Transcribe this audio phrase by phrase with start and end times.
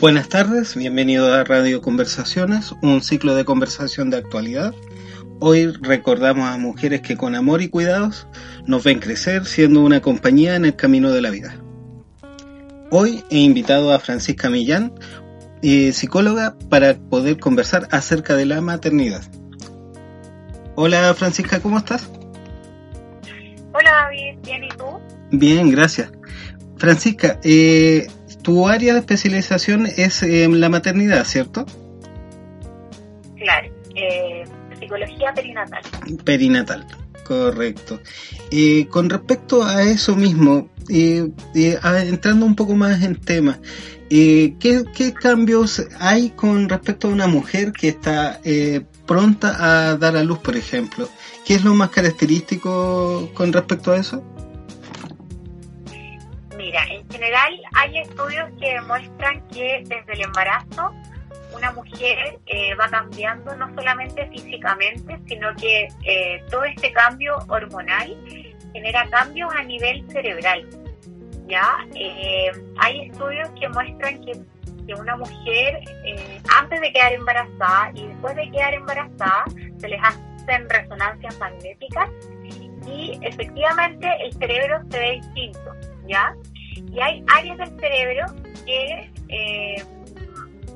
[0.00, 4.74] Buenas tardes, bienvenido a Radio Conversaciones, un ciclo de conversación de actualidad.
[5.40, 8.26] Hoy recordamos a mujeres que con amor y cuidados
[8.64, 11.54] nos ven crecer siendo una compañía en el camino de la vida.
[12.90, 14.94] Hoy he invitado a Francisca Millán,
[15.60, 19.20] eh, psicóloga, para poder conversar acerca de la maternidad.
[20.76, 22.10] Hola Francisca, ¿cómo estás?
[23.74, 24.98] Hola David, bien, ¿y tú?
[25.30, 26.10] Bien, gracias.
[26.78, 28.06] Francisca, eh,
[28.42, 31.66] tu área de especialización es en la maternidad, ¿cierto?
[33.36, 34.44] Claro, eh,
[34.78, 35.82] psicología perinatal.
[36.24, 36.86] Perinatal,
[37.24, 38.00] correcto.
[38.50, 43.58] Eh, con respecto a eso mismo, eh, entrando un poco más en tema,
[44.08, 48.40] ¿qué, ¿qué, cambios hay con respecto a una mujer que está
[49.06, 51.08] pronta a dar a luz, por ejemplo?
[51.46, 54.22] ¿Qué es lo más característico con respecto a eso?
[57.10, 60.94] General hay estudios que demuestran que desde el embarazo
[61.54, 68.16] una mujer eh, va cambiando no solamente físicamente, sino que eh, todo este cambio hormonal
[68.72, 70.68] genera cambios a nivel cerebral.
[71.46, 71.86] ¿ya?
[71.94, 74.32] Eh, hay estudios que muestran que,
[74.86, 75.80] que una mujer
[76.56, 79.44] antes de quedar embarazada y después de quedar embarazada
[79.78, 82.08] se les hacen resonancias magnéticas
[82.86, 85.74] y efectivamente el cerebro se ve distinto,
[86.06, 86.34] ¿ya?
[86.88, 88.26] Y hay áreas del cerebro
[88.64, 89.84] que eh,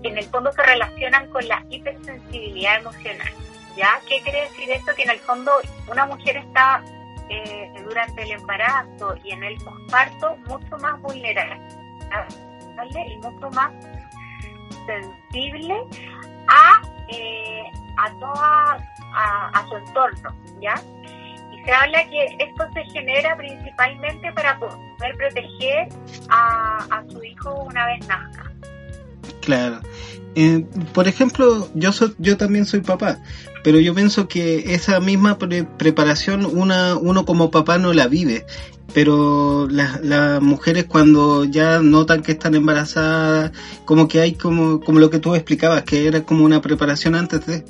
[0.03, 3.33] en el fondo se relacionan con la hipersensibilidad emocional.
[3.77, 4.01] ¿Ya?
[4.09, 4.95] ¿Qué quiere decir esto?
[4.95, 5.51] Que en el fondo
[5.91, 6.83] una mujer está
[7.29, 11.59] eh, durante el embarazo y en el posparto mucho más vulnerable
[13.09, 13.73] y mucho más
[14.87, 15.75] sensible
[16.47, 17.65] a, eh,
[17.97, 18.79] a toda
[19.15, 20.75] a, a, su entorno, ¿ya?
[21.65, 25.89] Se habla que esto se genera principalmente para poder proteger
[26.29, 28.51] a, su hijo una vez nazca.
[29.41, 29.81] Claro.
[30.35, 33.21] Eh, por ejemplo, yo yo también soy papá,
[33.63, 38.45] pero yo pienso que esa misma preparación una, uno como papá no la vive,
[38.93, 43.53] pero las mujeres cuando ya notan que están embarazadas,
[43.85, 47.47] como que hay como, como lo que tú explicabas, que era como una preparación antes
[47.47, 47.65] de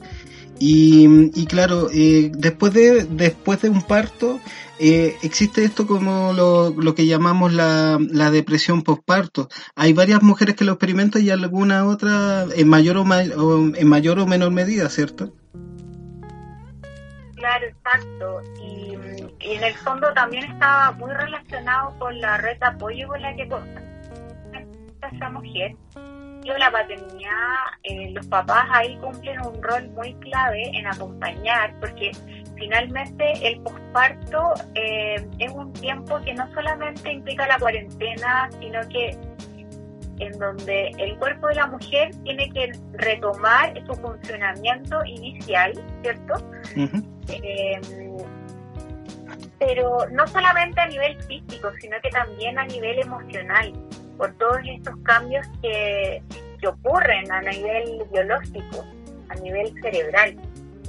[0.58, 4.40] y, claro, eh, después, de, después de un parto,
[4.78, 9.48] eh, existe esto como lo, lo que llamamos la, la depresión postparto.
[9.74, 14.26] Hay varias mujeres que lo experimentan y alguna otra en mayor o, en mayor o
[14.26, 15.32] menor medida, ¿cierto?
[17.34, 18.42] Claro, exacto.
[18.62, 18.94] Y,
[19.44, 23.34] y, en el fondo también está muy relacionado con la red de apoyo con la
[23.36, 23.48] que
[25.12, 25.76] esta mujer
[26.52, 32.12] la paternidad, eh, los papás ahí cumplen un rol muy clave en acompañar, porque
[32.56, 39.16] finalmente el posparto eh, es un tiempo que no solamente implica la cuarentena, sino que
[40.20, 45.72] en donde el cuerpo de la mujer tiene que retomar su funcionamiento inicial,
[46.02, 46.34] ¿cierto?
[47.28, 47.80] Eh,
[49.58, 53.72] pero no solamente a nivel físico, sino que también a nivel emocional
[54.16, 56.22] por todos estos cambios que,
[56.66, 58.86] ocurren a nivel biológico,
[59.28, 60.34] a nivel cerebral.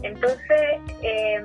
[0.03, 1.43] Entonces, em,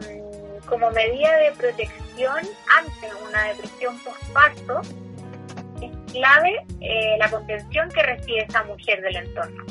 [0.68, 2.38] como medida de protección
[2.78, 4.82] ante una depresión postparto,
[5.82, 9.64] es clave eh, la contención que recibe esa mujer del entorno.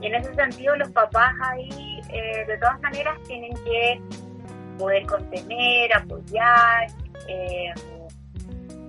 [0.00, 4.00] Y en ese sentido, los papás ahí, eh, de todas maneras, tienen que
[4.78, 6.86] poder contener, apoyar,
[7.28, 7.72] eh,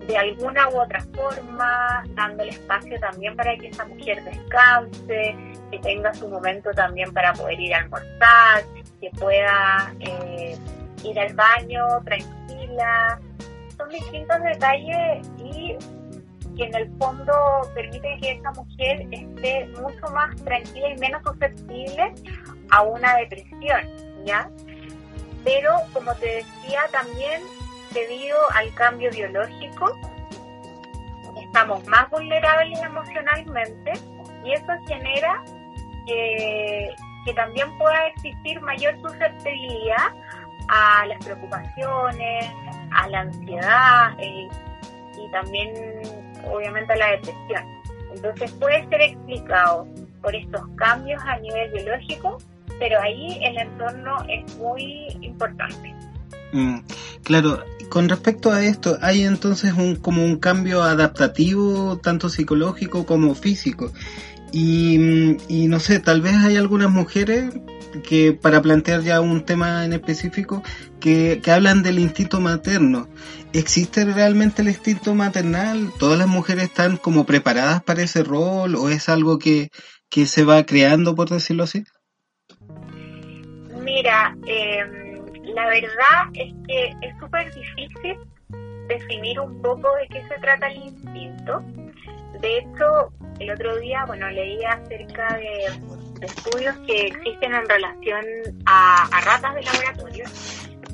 [0.08, 5.36] de alguna u otra forma, dándole espacio también para que esa mujer descanse,
[5.72, 8.64] que tenga su momento también para poder ir a almorzar,
[9.00, 10.58] que pueda eh,
[11.04, 13.20] ir al baño tranquila.
[13.78, 15.78] Son distintos detalles y
[16.58, 17.34] que en el fondo
[17.74, 22.14] permite que esa mujer esté mucho más tranquila y menos susceptible
[22.72, 23.82] a una depresión,
[24.26, 24.50] ¿ya?
[25.44, 27.42] Pero como te decía también
[27.94, 29.98] debido al cambio biológico,
[31.42, 33.94] estamos más vulnerables emocionalmente
[34.44, 35.44] y eso genera
[36.06, 36.96] que,
[37.36, 40.14] también pueda existir mayor susceptibilidad
[40.68, 42.52] a las preocupaciones,
[42.92, 44.50] a la ansiedad eh,
[45.18, 45.72] y también
[46.52, 47.82] obviamente a la depresión.
[48.14, 49.88] Entonces puede ser explicado
[50.22, 52.38] por estos cambios a nivel biológico,
[52.80, 55.96] pero ahí el entorno es muy importante.
[56.54, 56.80] Mm,
[57.24, 63.36] claro, con respecto a esto, hay entonces un, como un cambio adaptativo, tanto psicológico como
[63.36, 63.92] físico.
[64.54, 67.54] Y, y no sé, tal vez hay algunas mujeres
[68.08, 70.64] que para plantear ya un tema en específico
[71.00, 73.10] que, que, hablan del instinto materno.
[73.54, 75.92] ¿Existe realmente el instinto maternal?
[76.00, 79.70] ¿Todas las mujeres están como preparadas para ese rol o es algo que,
[80.10, 81.84] que se va creando, por decirlo así?
[83.84, 85.11] Mira, eh,
[85.54, 88.18] la verdad es que es súper difícil
[88.88, 91.62] definir un poco de qué se trata el instinto.
[92.42, 98.24] De hecho, el otro día, bueno, leía acerca de, estudios que existen en relación
[98.68, 100.26] a, ratas de laboratorio,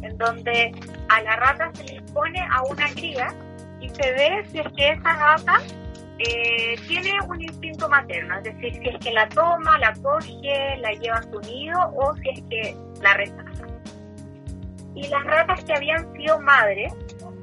[0.01, 0.71] en donde
[1.09, 3.27] a la rata se le pone a una cría
[3.81, 5.59] y se ve si es que esa rata
[6.19, 10.91] eh, tiene un instinto materno, es decir, si es que la toma, la coge, la
[10.93, 13.46] lleva a su nido o si es que la rechaza.
[14.97, 16.91] Y las ratas que habían sido madres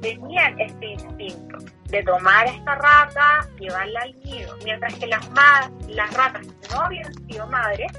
[0.01, 5.25] tenían este instinto de tomar a esta rata, llevarla al nido, mientras que las,
[5.87, 7.93] las ratas que no habían sido madres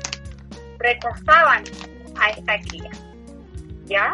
[0.79, 1.64] rechazaban
[2.20, 2.91] a esta cría.
[3.87, 4.12] ¿Ya?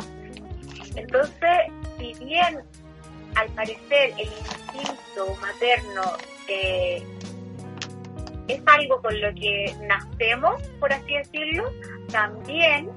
[0.95, 1.59] Entonces,
[1.99, 2.61] si bien
[3.35, 6.03] al parecer el instinto materno
[6.47, 7.05] eh,
[8.47, 11.65] es algo con lo que nacemos, por así decirlo,
[12.13, 12.89] también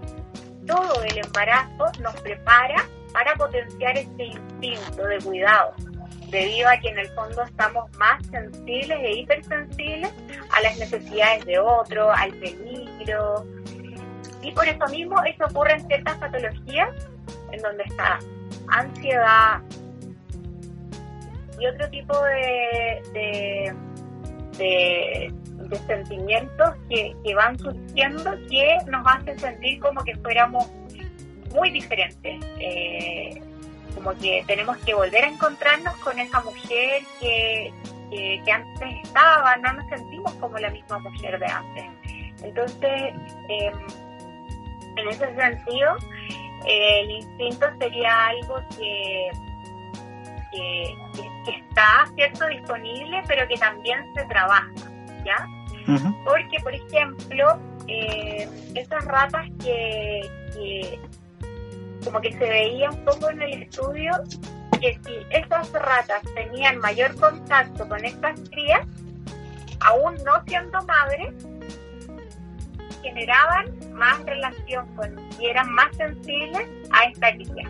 [0.66, 5.74] todo el embarazo nos prepara para potenciar este instinto de cuidado,
[6.30, 10.12] debido a que en el fondo estamos más sensibles e hipersensibles
[10.52, 13.46] a las necesidades de otro, al peligro.
[14.42, 16.90] Y por eso mismo eso ocurre en ciertas patologías
[17.52, 18.20] en donde está
[18.68, 19.62] ansiedad
[21.60, 23.74] y otro tipo de,
[24.58, 25.34] de,
[25.88, 30.70] sentimientos que, que van surgiendo que nos hacen sentir como que fuéramos
[31.54, 32.40] muy diferente.
[32.60, 33.42] Eh,
[33.96, 37.74] como que tenemos que volver a encontrarnos con esa mujer que,
[38.12, 41.86] que, antes estaba, no nos sentimos como la misma mujer de antes.
[42.44, 43.14] Entonces,
[43.50, 43.74] em,
[44.98, 45.96] en ese sentido,
[46.68, 49.32] el instinto sería algo que,
[50.52, 54.72] que, está, ¿cierto?, disponible, pero que también se trabaja,
[55.24, 55.48] ¿ya?
[55.86, 60.22] Porque, por ejemplo, eh, esas ratas que,
[60.54, 61.00] que
[62.04, 64.12] como que se veía un poco en el estudio
[64.80, 68.86] que si esas ratas tenían mayor contacto con estas crías,
[69.80, 71.34] aún no siendo madres,
[73.02, 77.70] generaban más relación con y eran más sensibles a esta cría.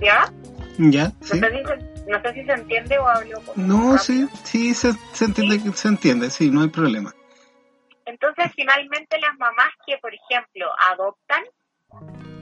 [0.00, 0.32] ¿Ya?
[0.78, 1.40] Ya, sí.
[2.06, 4.90] No sé, si, se entiende o hablo No, sí, sí se,
[5.24, 5.72] entiende, ¿Sí?
[5.72, 7.12] se entiende, sí, no hay problema.
[8.06, 11.42] Entonces, finalmente las mamás que, por ejemplo, adoptan,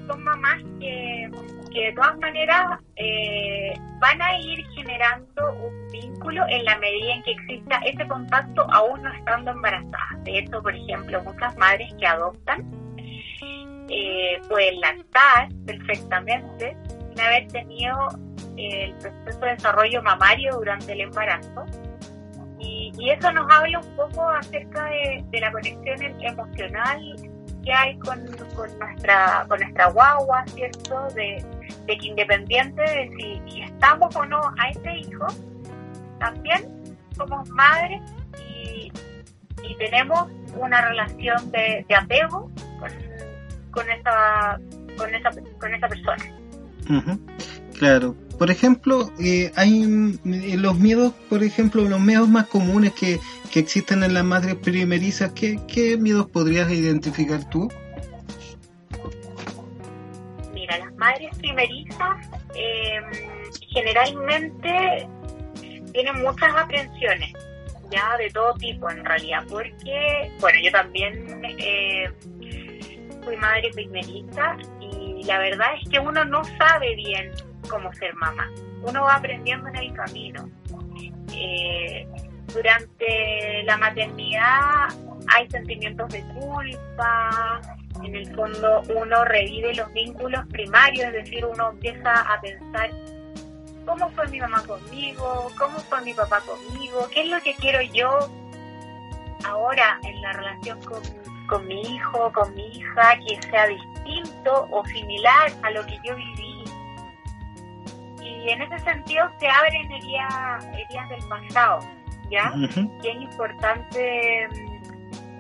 [0.07, 1.31] son mamás que,
[1.73, 7.31] de todas maneras eh, van a ir generando un vínculo en la medida en que
[7.33, 10.25] exista ese contacto aún no estando embarazadas.
[10.25, 12.83] De hecho, por ejemplo, muchas madres que adoptan
[13.89, 16.77] eh, pueden lactar perfectamente
[17.13, 18.09] sin haber tenido
[18.57, 21.65] el proceso de desarrollo mamario durante el embarazo.
[22.59, 27.01] Y, eso nos habla un poco acerca de, de la conexión emocional
[27.65, 31.09] que hay con, nuestra con nuestra guagua, ¿cierto?
[31.15, 31.45] De,
[31.87, 35.27] que independiente de si, estamos o no a ese hijo,
[36.19, 38.01] también somos madres
[38.49, 38.93] y,
[39.79, 42.51] tenemos una relación de, apego
[43.71, 44.61] con, esa,
[44.97, 46.42] con, esa, con esa persona.
[47.79, 48.17] Claro.
[48.39, 53.21] Por ejemplo, eh, hay eh, los miedos, por ejemplo, los miedos más comunes que,
[53.53, 57.71] que existen en las madres primerizas, ¿qué, ¿qué miedos podrías identificar tú?
[60.55, 63.05] Mira, las madres primerizas em,
[63.69, 65.07] generalmente
[65.93, 67.33] tienen muchas aprensiones,
[67.91, 72.11] ya de todo tipo en realidad, porque, bueno, yo también eh,
[73.25, 74.57] fui madre primeriza
[75.23, 77.31] y la verdad es que uno no sabe bien
[77.69, 78.51] cómo ser mamá,
[78.83, 80.49] uno va aprendiendo en el camino.
[81.33, 82.07] Eh,
[82.53, 84.89] durante la maternidad
[85.29, 87.61] hay sentimientos de culpa,
[88.03, 92.91] en el fondo uno revive los vínculos primarios, es decir, uno empieza a pensar
[93.87, 97.81] cómo fue mi mamá conmigo, cómo fue mi papá conmigo, qué es lo que quiero
[97.81, 98.29] yo
[99.45, 101.01] ahora en la relación con,
[101.53, 106.17] con mi hijo, con mi hija, que sea distinto o similar a lo que yo
[106.17, 106.65] viví.
[108.23, 111.81] Y en ese sentido se abren heridas, heridas del pasado
[112.31, 112.53] ¿ya?
[113.03, 114.49] Que es importante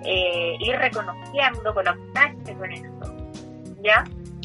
[0.05, 3.17] eh, ir reconociendo, conectarse con eso,
[3.83, 4.05] ¿ya?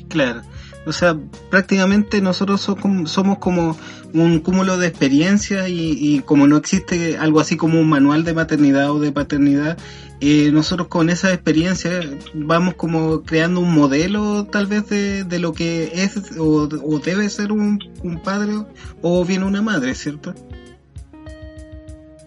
[0.10, 0.42] Claro.
[0.88, 1.18] O sea,
[1.50, 3.78] prácticamente nosotros somos como
[4.14, 8.92] un cúmulo de experiencias y, como no existe algo así como un manual de maternidad
[8.92, 9.78] o de paternidad,
[10.22, 11.92] eh, nosotros con esa experiencia
[12.34, 16.68] vamos como creando un modelo tal vez de, lo que es o,
[17.00, 17.80] debe ser un,
[18.24, 18.54] padre
[19.02, 20.34] o bien una madre, ¿cierto?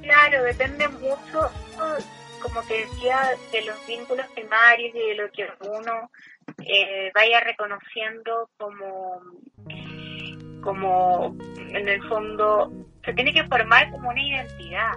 [0.02, 1.50] Claro, depende mucho,
[2.42, 3.20] como te decía,
[3.52, 6.10] de los vínculos primarios y de lo que uno
[6.64, 9.20] eh, vaya reconociendo como,
[10.62, 12.72] como en el fondo
[13.04, 14.92] se tiene que formar como una identidad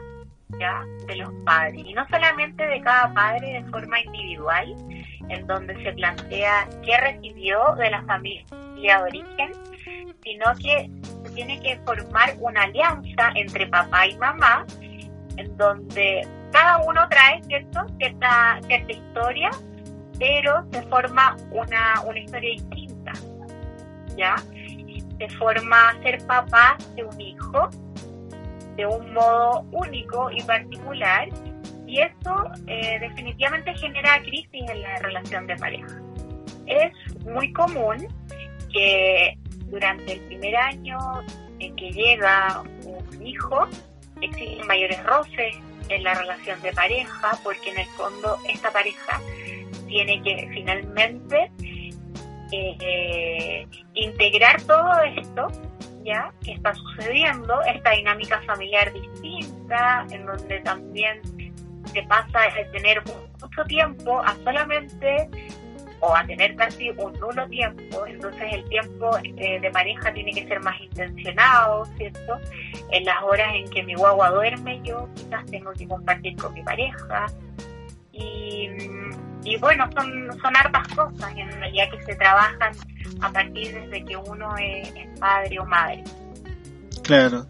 [0.60, 1.84] ya de los padres.
[1.86, 4.76] Y no solamente de cada padre de forma individual
[5.30, 9.52] en donde se plantea qué recibió de la familia de origen
[10.24, 10.90] sino que
[11.24, 14.66] se tiene que formar una alianza entre papá y mamá
[15.38, 19.50] en donde cada uno trae cierto cierta cierta historia
[20.24, 23.12] pero se forma una, una historia distinta,
[24.16, 24.38] ¿ya?
[25.18, 27.70] Se forma ser papá de un hijo
[28.78, 31.28] de un modo único y particular
[31.86, 36.02] y eso eh, definitivamente genera crisis en la relación de pareja.
[36.68, 36.94] Es
[37.26, 38.08] muy común
[38.72, 40.98] que durante el primer año
[41.60, 43.68] en que llega un hijo
[44.22, 45.58] existen mayores roces
[45.90, 49.20] en la relación de pareja porque en el fondo esta pareja
[49.94, 51.52] tiene que finalmente
[52.52, 55.48] eh, integrar todo esto
[56.04, 61.22] ya que está sucediendo, esta dinámica familiar distinta, en donde también
[61.94, 63.02] se pasa de tener
[63.40, 65.30] mucho tiempo a solamente
[66.02, 70.46] o a tener casi un nulo tiempo, entonces el tiempo eh, de pareja tiene que
[70.46, 72.38] ser más intencionado, ¿cierto?
[72.92, 76.64] En las horas en que mi guagua duerme yo quizás tengo que compartir con mi
[76.64, 77.28] pareja
[78.12, 78.68] y
[79.44, 82.74] y bueno, son, son hartas cosas en realidad que se trabajan
[83.22, 86.04] a partir desde que uno es, padre o madre.
[87.04, 87.48] Claro,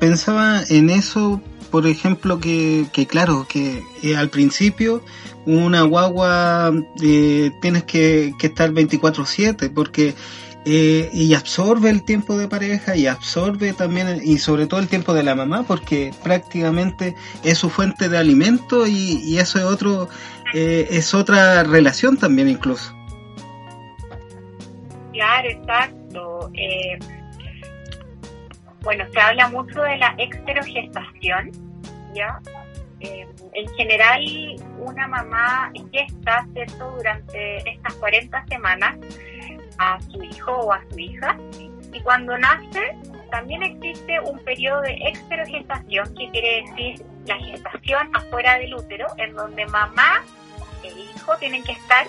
[0.00, 1.40] pensaba en eso,
[1.70, 5.02] por ejemplo, que, que claro, que eh, al principio
[5.46, 10.14] una guagua eh, tienes que, que estar 24/7 porque
[10.64, 15.14] eh, y absorbe el tiempo de pareja y absorbe también y sobre todo el tiempo
[15.14, 20.10] de la mamá porque prácticamente es su fuente de alimento y, y eso es otro
[20.54, 22.94] eh, es otra relación también incluso.
[25.12, 26.50] Claro, exacto.
[26.54, 26.98] Eh,
[28.82, 31.50] bueno, se habla mucho de la exterogestación,
[32.14, 32.40] ¿ya?
[33.00, 34.22] Eh, en general,
[34.78, 38.96] una mamá gesta, ¿cierto?, durante estas 40 semanas
[39.78, 41.36] a su hijo o a su hija,
[41.92, 42.96] y cuando nace,
[43.30, 49.34] también existe un periodo de exterogestación, que quiere decir la gestación afuera del útero, en
[49.34, 50.22] donde mamá
[50.82, 52.06] e hijo tienen que estar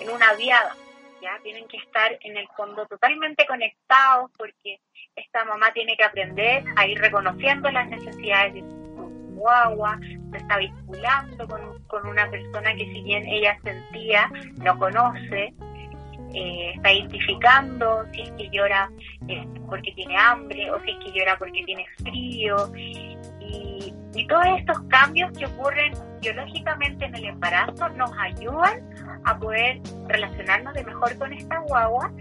[0.00, 0.74] en una viada,
[1.22, 4.80] ya tienen que estar en el fondo totalmente conectados porque
[5.16, 8.88] esta mamá tiene que aprender a ir reconociendo las necesidades de su
[9.34, 9.98] guagua,
[10.30, 15.52] se está vinculando con, con una persona que si bien ella sentía, no conoce,
[16.34, 18.90] eh, está identificando si es que llora
[19.28, 22.56] eh, porque tiene hambre o si es que llora porque tiene frío.
[23.48, 23.94] Y,
[24.28, 28.82] todos estos cambios que ocurren biológicamente en el embarazo nos ayudan
[29.24, 32.12] a poder relacionarnos de mejor con esta guagua,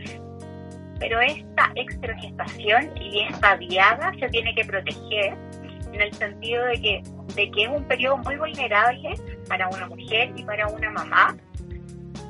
[0.99, 5.35] pero esta extragestación y esta diada se tiene que proteger
[5.91, 7.03] en el sentido de que,
[7.35, 9.15] de que es un periodo muy vulnerable
[9.49, 11.35] para una mujer y para una mamá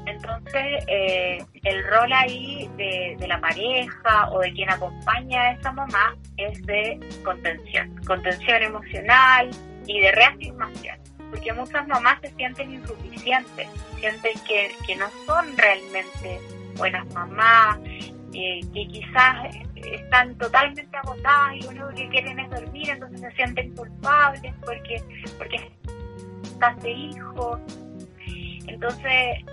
[0.08, 6.16] entonces, eh, el rol ahí de, la pareja o de quien acompaña a esa mamá
[6.38, 9.50] es de contención, contención emocional
[9.86, 10.98] y de reafirmación,
[11.30, 13.68] porque muchas mamás se sienten insuficientes,
[14.00, 16.40] sienten que, no son realmente
[16.78, 17.78] buenas mamás,
[18.34, 23.32] eh, que quizás están totalmente agotadas y lo único que quieren es dormir, entonces se
[23.32, 25.04] sienten culpables porque,
[25.38, 25.70] porque
[26.44, 27.60] están de hijos.
[28.68, 29.44] Entonces,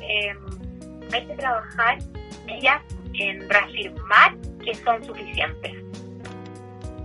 [0.00, 0.34] eh,
[1.12, 1.98] hay que trabajar
[2.48, 2.80] ellas
[3.14, 5.72] en reafirmar que son suficientes,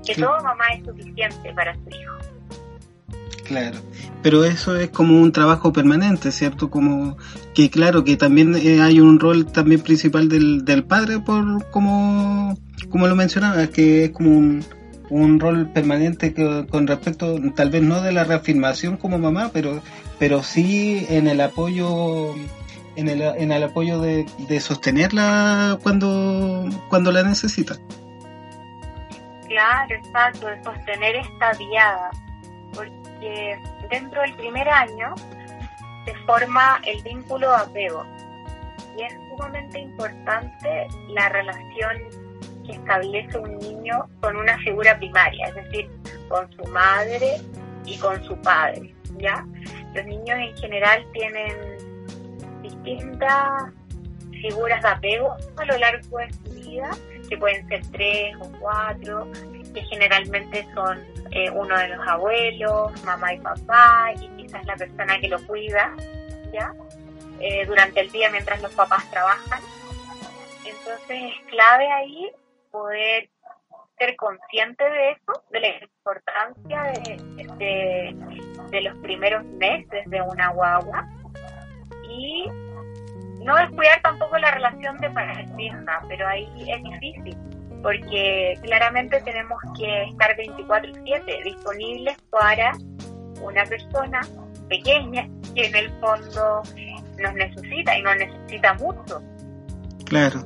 [0.06, 2.12] que todo mamá es suficiente para su hijo.
[3.46, 3.80] Claro,
[4.22, 6.70] pero eso es como un trabajo permanente, ¿cierto?
[6.70, 7.18] Como
[7.54, 12.58] que claro que también eh, hay un rol también principal del, del padre por como
[12.90, 14.64] como lo mencionaba, que es como un,
[15.10, 19.82] un rol permanente que, con respecto, tal vez no de la reafirmación como mamá, pero,
[20.20, 22.36] pero sí en el apoyo
[22.96, 27.76] en el, en el apoyo de, de sostenerla cuando, cuando la necesita.
[29.48, 32.12] Claro, exacto, de sostener esta viada,
[32.74, 35.14] porque dentro del primer año
[36.06, 38.06] se forma el vínculo apego
[38.98, 41.98] y es sumamente importante la relación
[42.66, 45.90] que establece un niño con una figura primaria, es decir,
[46.30, 47.42] con su madre
[47.86, 49.46] y con su padre, ¿ya?
[49.94, 51.81] Los niños en general tienen
[52.84, 53.74] distintas
[54.42, 56.92] figuras de apego a lo largo de su vida,
[57.30, 59.28] que pueden ser tres o cuatro,
[59.74, 61.00] que generalmente son
[61.32, 65.96] eh, uno de los abuelos, mamá y papá, y quizás la persona que lo cuida,
[66.52, 66.74] ¿ya?
[67.40, 69.62] Eh, durante el día mientras los papás trabajan.
[70.66, 72.32] Entonces es clave ahí
[72.70, 73.30] poder
[73.98, 78.14] ser consciente de eso, de la importancia de,
[78.70, 81.08] de, los primeros meses de una guagua
[82.10, 82.48] y
[83.44, 85.46] no descuidar tampoco la relación de pareja,
[86.08, 87.38] pero ahí es difícil
[87.82, 92.74] porque claramente tenemos que estar 24/7 disponibles para
[93.42, 94.22] una persona
[94.70, 96.62] pequeña que en el fondo
[97.18, 99.22] nos necesita y nos necesita mucho.
[100.06, 100.42] Claro.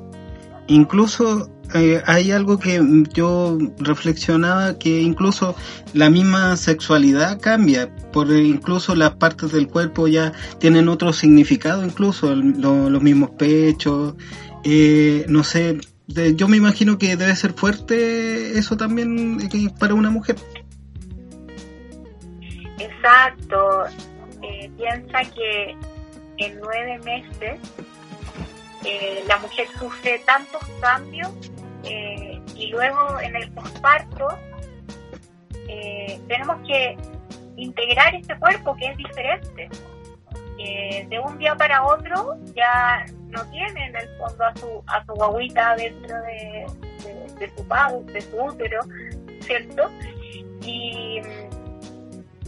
[0.68, 2.82] Incluso eh, hay algo que
[3.14, 5.56] yo reflexionaba que incluso
[5.94, 12.36] la misma sexualidad cambia, por incluso las partes del cuerpo ya tienen otro significado, incluso
[12.36, 14.16] los mismos pechos,
[14.64, 15.80] eh, no sé,
[16.36, 20.36] yo me imagino que debe ser fuerte eso también eh, para una mujer.
[22.78, 23.86] Exacto,
[24.78, 25.76] piensa que
[26.38, 27.60] en nueve meses
[28.86, 31.30] eh, la mujer sufre tantos cambios
[31.86, 34.27] eh, y luego en el posparto
[35.68, 36.98] eh, tenemos que
[37.58, 39.70] integrar este cuerpo que es diferente.
[40.58, 45.13] de un día para otro ya no tiene en el fondo a su, a su
[45.13, 46.65] guaguita dentro de,
[47.39, 48.80] de, su pago, de su útero,
[49.42, 49.92] ¿cierto?
[50.62, 51.22] Y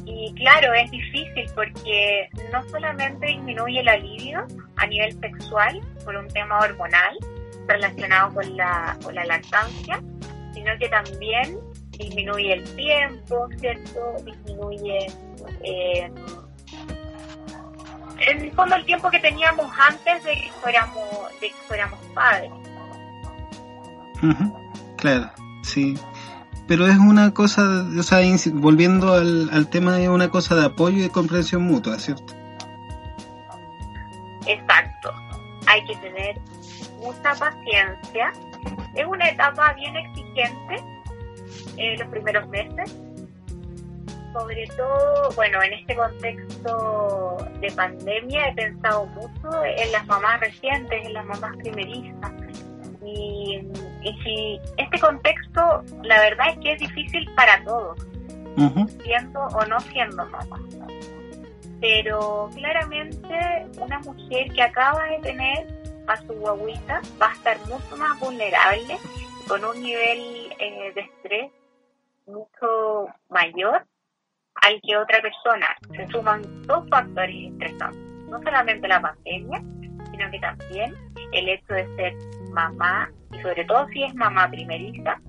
[0.09, 6.29] y claro, es difícil porque no solamente disminuye el alivio a nivel sexual por un
[6.29, 7.17] tema hormonal
[7.67, 10.01] relacionado con la, con la lactancia,
[10.53, 11.59] sino que también
[11.91, 13.99] disminuye el tiempo, ¿cierto?
[14.23, 15.07] Disminuye
[15.63, 16.11] eh,
[18.19, 22.51] en el fondo el tiempo que teníamos antes de que fuéramos, de que fuéramos padres.
[24.97, 25.29] Claro,
[25.63, 25.95] sí
[26.67, 28.19] pero es una cosa, o sea,
[28.53, 32.33] volviendo al, al tema de una cosa de apoyo y de comprensión mutua, ¿cierto?
[34.45, 35.13] Exacto.
[35.67, 36.39] Hay que tener
[36.99, 38.33] mucha paciencia.
[38.95, 40.83] Es una etapa bien exigente
[41.77, 42.97] en los primeros meses.
[44.33, 51.05] Sobre todo, bueno, en este contexto de pandemia he pensado mucho en las mamás recientes,
[51.05, 52.31] en las mamás primerizas.
[53.03, 53.61] Y
[54.07, 57.99] y si este contexto, la verdad es que es difícil para todos,
[59.03, 60.59] siendo o no siendo mamá.
[61.79, 65.67] Pero claramente una mujer que acaba de tener
[66.07, 68.97] a su guaguita va a estar mucho más vulnerable,
[69.47, 71.51] con un nivel eh, de estrés
[72.25, 73.85] mucho mayor
[74.61, 75.67] al que otra persona.
[75.95, 79.61] Se suman dos factores estresantes, no solamente la pandemia,
[80.11, 80.95] sino que también
[81.31, 82.15] el hecho de ser
[82.51, 85.19] mamá y sobre todo si es mamá primeriza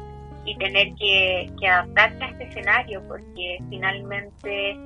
[0.45, 4.79] y tener que, adaptarse a este escenario porque finalmente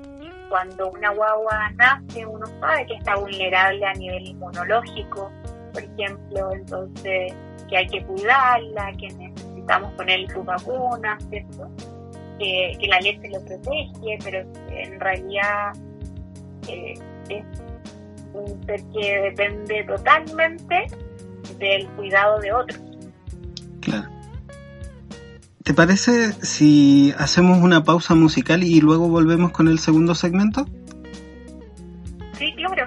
[0.52, 5.32] cuando una guagua nace uno sabe que está vulnerable a nivel inmunológico,
[5.72, 7.32] por ejemplo, entonces
[7.70, 11.70] que hay que cuidarla, que necesitamos ponerle su vacuna, ¿cierto?
[12.38, 15.72] Que, la leche lo protege, pero en realidad
[16.68, 16.98] eh,
[17.30, 17.44] es
[18.34, 20.86] un ser que depende totalmente
[21.58, 22.80] del cuidado de otros.
[23.80, 24.11] Claro.
[25.62, 30.66] ¿Te parece si hacemos una pausa musical y luego volvemos con el segundo segmento?
[32.36, 32.86] Sí, claro.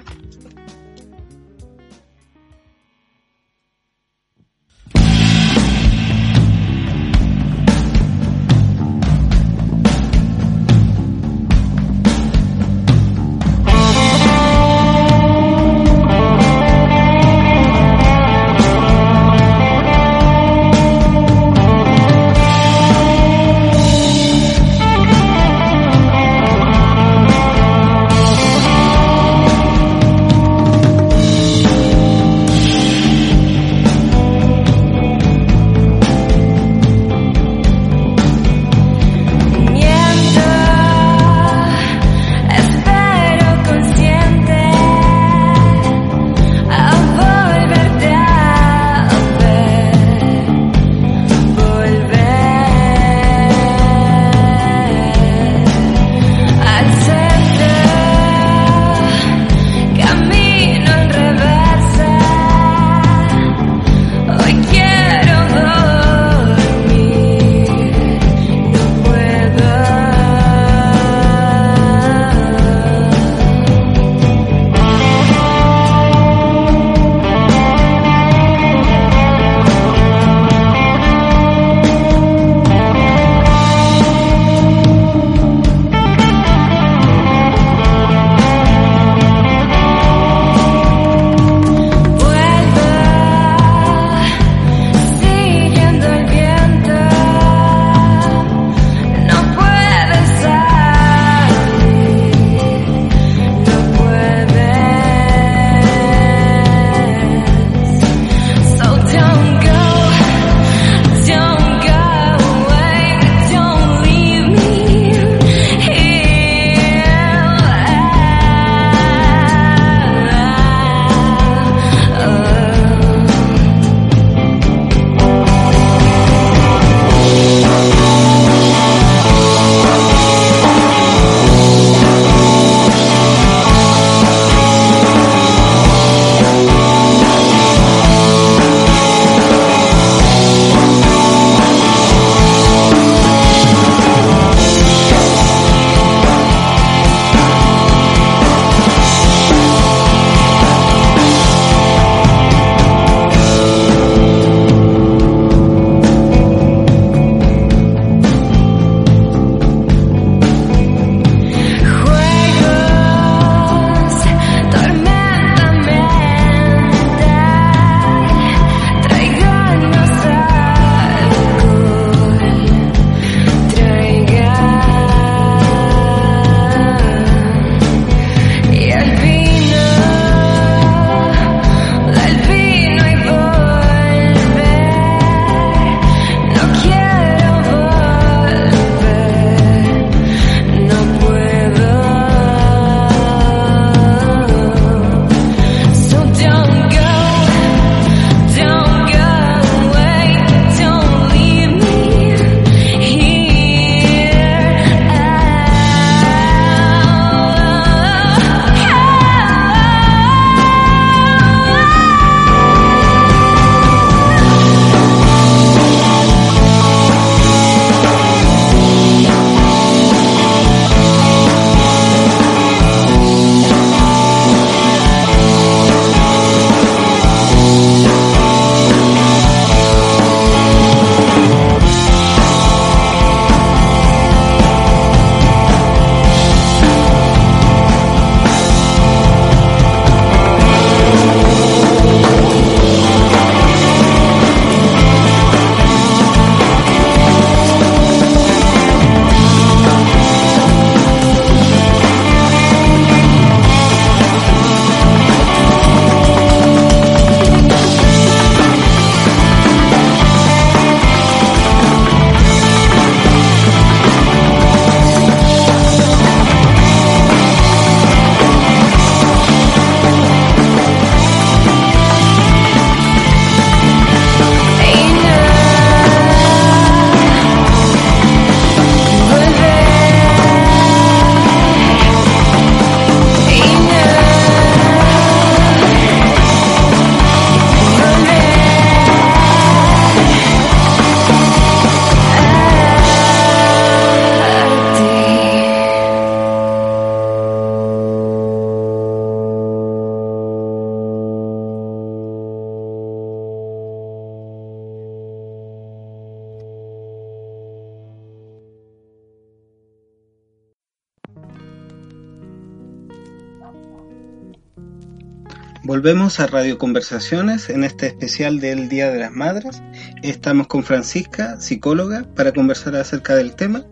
[316.25, 319.83] A Radio Conversaciones en este especial del Día de las Madres.
[320.23, 323.85] Estamos con Francisca, psicóloga, para conversar acerca del tema.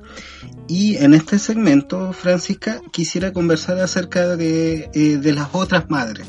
[0.67, 6.25] Y en este segmento, Francisca, quisiera conversar acerca de, eh, de las otras madres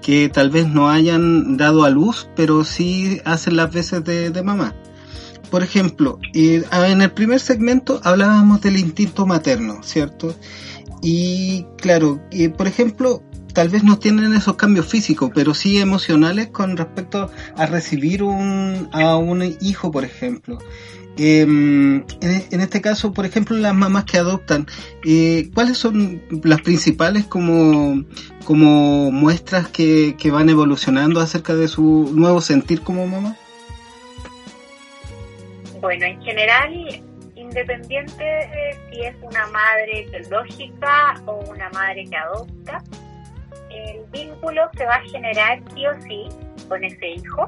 [0.00, 4.42] que tal vez no hayan dado a luz, pero sí hacen las veces de, de
[4.44, 4.76] mamá.
[5.50, 10.32] Por ejemplo, eh, en el primer segmento hablábamos del instinto materno, ¿cierto?
[11.02, 16.48] Y claro, eh, por ejemplo, tal vez no tienen esos cambios físicos, pero sí emocionales
[16.48, 20.58] con respecto a recibir un, a un hijo, por ejemplo.
[21.16, 24.66] Em, en, este caso, por ejemplo, las mamás que adoptan,
[25.04, 28.04] eh, ¿cuáles son las principales como,
[28.44, 33.36] como muestras que, que van evolucionando acerca de su nuevo sentir como mamá?
[35.80, 37.02] Bueno, en general,
[37.34, 42.82] independiente de si es una madre biológica o una madre que adopta,
[43.70, 46.28] el vínculo se va a generar sí o sí
[46.68, 47.46] con ese hijo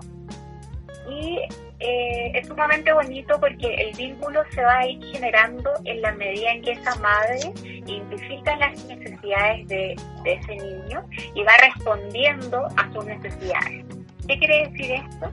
[1.08, 1.40] y
[1.80, 6.52] eh, es sumamente bonito porque el vínculo se va a ir generando en la medida
[6.52, 11.04] en que esa madre identifica las necesidades de, ese niño
[11.34, 13.84] y va respondiendo a sus necesidades.
[14.28, 15.32] ¿Qué quiere decir esto?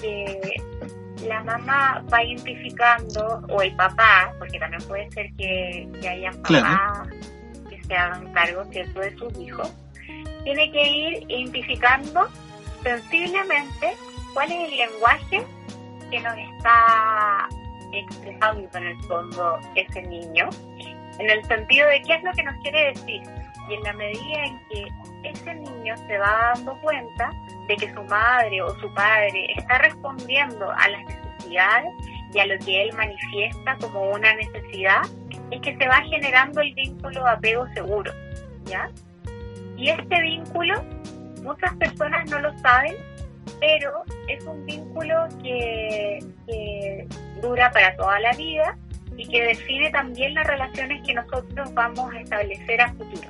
[0.00, 0.62] Que
[1.26, 7.08] la mamá va identificando, o el papá, porque también puede ser que, que haya papás
[7.68, 9.00] que se hagan cargo ¿cierto?
[9.00, 9.72] de sus hijos,
[10.46, 12.28] tiene que ir identificando
[12.84, 13.96] sensiblemente
[14.32, 15.44] cuál es el lenguaje
[16.08, 17.48] que nos está
[17.92, 20.48] expresando en el fondo ese niño,
[21.18, 23.22] en el sentido de qué es lo que nos quiere decir.
[23.68, 24.86] Y en la medida en que
[25.24, 27.32] ese niño se va dando cuenta
[27.66, 31.92] de que su madre o su padre está respondiendo a las necesidades
[32.32, 35.02] y a lo que él manifiesta como una necesidad,
[35.50, 38.12] es que se va generando el vínculo apego seguro,
[38.64, 38.88] ¿ya?
[39.76, 40.74] Y este vínculo,
[41.42, 42.94] muchas personas no lo saben,
[43.60, 46.18] pero es un vínculo que,
[47.42, 48.78] dura para toda la vida
[49.16, 53.28] y que define también las relaciones que nosotros vamos a establecer a futuro.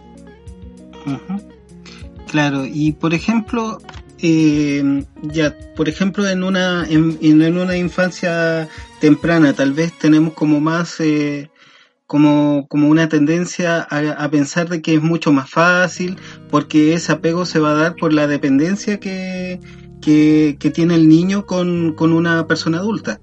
[2.28, 3.78] Claro, y por ejemplo,
[4.18, 8.68] eh, ya, por ejemplo, en una en, en, una infancia
[9.00, 11.50] temprana, tal vez tenemos como más eh,
[12.06, 16.16] como, como una tendencia a, pensar de que es mucho más fácil,
[16.50, 19.60] porque ese apego se va a dar por la dependencia que,
[20.00, 23.20] que, tiene el niño con, con, una persona adulta.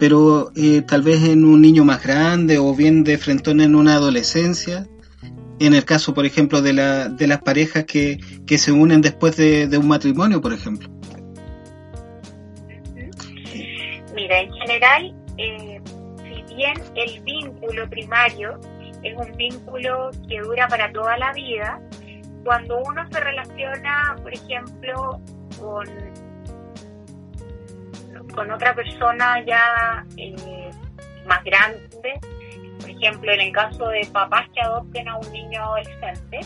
[0.00, 3.94] Pero eh, tal vez en un niño más grande o bien de frentón en una
[3.94, 4.88] adolescencia,
[5.60, 9.36] en el caso, por ejemplo, de, la, de las parejas que, que se unen después
[9.36, 10.88] de, de un matrimonio, por ejemplo.
[14.14, 15.80] Mira, en general, eh,
[16.56, 18.58] bien el vínculo primario
[19.02, 21.80] es un vínculo que dura para toda la vida,
[22.42, 25.20] cuando uno se relaciona, por ejemplo,
[25.60, 25.86] con,
[28.34, 30.70] con otra persona ya eh,
[31.26, 32.20] más grande,
[32.80, 36.40] por ejemplo, en el caso de papás que adopten a un niño adolescente,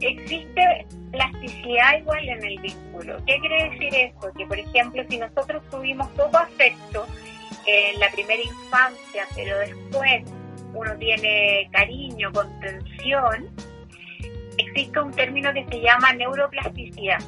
[0.00, 3.16] existe plasticidad igual en el vínculo.
[3.26, 4.30] ¿Qué quiere decir esto?
[4.36, 7.06] Que, por ejemplo, si nosotros tuvimos poco afecto,
[7.66, 10.22] en la primera infancia, pero después
[10.74, 13.48] uno tiene cariño, contención,
[14.58, 17.18] existe un término que se llama neuroplasticidad,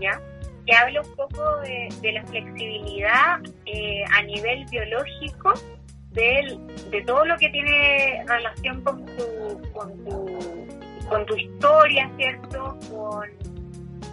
[0.00, 0.20] ¿ya?
[0.68, 5.54] que habla un poco de, la flexibilidad eh, a nivel biológico
[6.10, 6.58] de,
[6.90, 12.78] de todo lo que tiene relación con tu, con tu, con tu historia, ¿cierto?
[12.90, 13.57] Con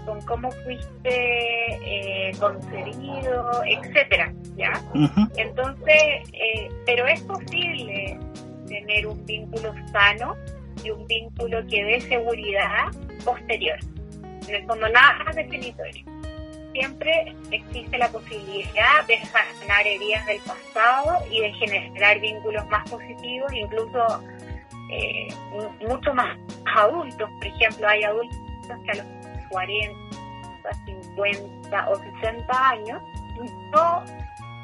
[0.06, 4.74] con cómo fuiste eh, concebido, etcétera, ¿ya?
[5.36, 8.20] Entonces, eh, pero es posible
[8.68, 10.36] tener un vínculo sano
[10.84, 12.92] y un vínculo que dé seguridad
[13.24, 13.80] posterior.
[14.48, 16.06] En el fondo, nada definitorio.
[16.74, 23.52] Siempre existe la posibilidad de sanar heridas del pasado y de generar vínculos más positivos,
[23.54, 24.24] incluso
[24.92, 25.28] eh,
[25.88, 26.38] mucho más
[26.76, 27.30] adultos.
[27.38, 28.38] Por ejemplo, hay adultos
[28.86, 29.96] que a los 40,
[30.86, 33.02] 50 o 60 años,
[33.72, 34.04] no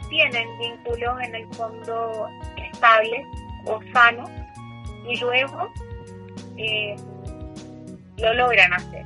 [0.09, 3.25] tienen vínculos en el fondo estables
[3.65, 4.29] o sanos
[5.07, 5.71] y luego
[6.57, 6.95] eh,
[8.17, 9.05] lo logran hacer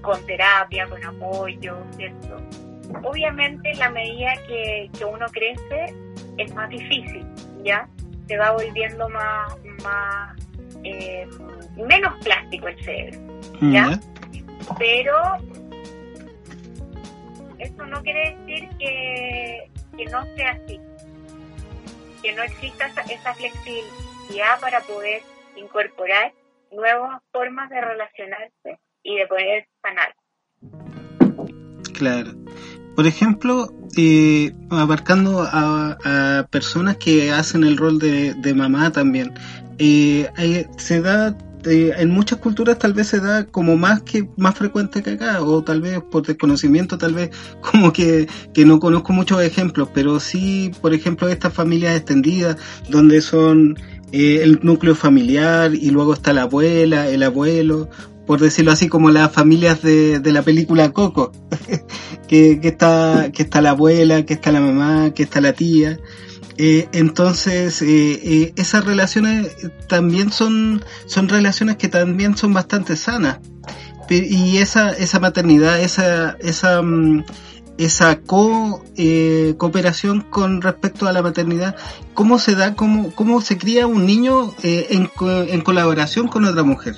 [0.00, 2.36] con terapia, con apoyo, ¿cierto?
[3.02, 5.94] Obviamente en la medida que, uno crece
[6.36, 7.26] es más difícil,
[7.64, 7.88] ¿ya?
[8.28, 10.36] Se va volviendo más, más
[10.84, 11.26] eh,
[11.76, 13.20] menos plástico el cerebro,
[13.60, 13.98] ¿ya?
[14.78, 15.14] Pero
[17.58, 19.70] eso no quiere decir que,
[20.10, 20.80] no sea así,
[22.22, 25.22] que no exista esa, flexibilidad para poder
[25.56, 26.32] incorporar
[26.72, 30.14] nuevas formas de relacionarse y de poder sanar.
[31.94, 32.32] Claro.
[32.96, 39.32] Por ejemplo, eh, abarcando a, personas que hacen el rol de, mamá también,
[39.78, 40.28] eh,
[40.76, 45.02] se da eh, en muchas culturas tal vez se da como más que más frecuente
[45.02, 49.42] que acá o tal vez por desconocimiento tal vez como que, que no conozco muchos
[49.42, 52.56] ejemplos pero sí por ejemplo estas familias extendidas
[52.88, 53.76] donde son
[54.12, 57.88] el núcleo familiar y luego está la abuela el abuelo
[58.26, 61.32] por decirlo así, como las familias de, de la película Coco,
[62.28, 65.98] que, que, está, que está la abuela, que está la mamá, que está la tía.
[66.56, 69.56] Eh, entonces, eh, eh, esas relaciones
[69.88, 73.38] también son, son relaciones que también son bastante sanas.
[74.08, 77.24] Y esa, esa maternidad, esa, esa, mm,
[77.78, 78.84] esa co,
[79.56, 81.74] cooperación con respecto a la maternidad,
[82.12, 86.96] ¿cómo se da, cómo, cómo se cría un niño en, en colaboración con otra mujer?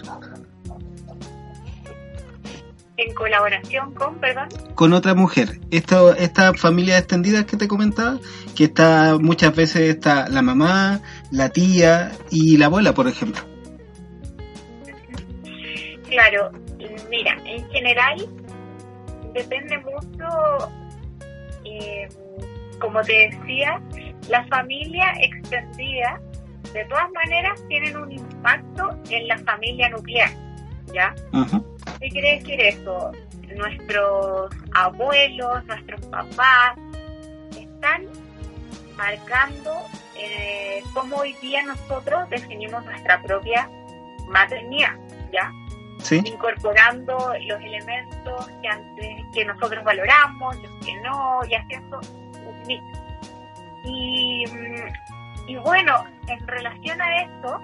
[2.96, 4.48] En colaboración con, perdón.
[4.74, 5.60] Con otra mujer.
[5.70, 8.18] Esto, esta familia extendida que te comentaba,
[8.56, 13.42] que está muchas veces está la mamá, la tía y la abuela, por ejemplo.
[16.08, 16.50] Claro,
[17.10, 18.28] mira, en general
[19.34, 20.70] depende mucho,
[21.64, 22.08] eh,
[22.80, 23.80] como te decía,
[24.28, 26.20] la familia extendida
[26.72, 30.30] de todas maneras tienen un impacto en la familia nuclear,
[30.92, 31.14] ¿ya?
[32.00, 33.12] ¿Qué quiere decir eso?
[33.56, 36.76] Nuestros abuelos, nuestros papás
[37.58, 38.06] están
[38.96, 39.82] marcando
[40.18, 43.68] eh, cómo hoy día nosotros definimos nuestra propia
[44.28, 44.96] maternidad,
[45.32, 45.52] ¿ya?
[46.02, 46.22] ¿Sí?
[46.24, 52.84] Incorporando los elementos que antes que nosotros valoramos, los que no, y haciendo un mix.
[53.84, 57.60] Y, mm, y bueno, en relación a eso,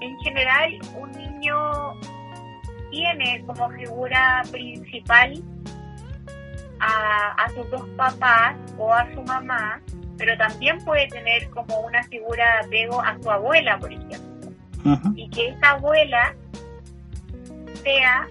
[0.00, 1.94] en general, un niño
[2.90, 5.42] tiene como figura principal
[6.80, 9.80] a, sus dos papás o a su mamá,
[10.16, 14.52] pero también puede tener como una figura de apego a su abuela, por ejemplo.
[15.14, 16.34] Y que esa abuela
[17.82, 18.28] sea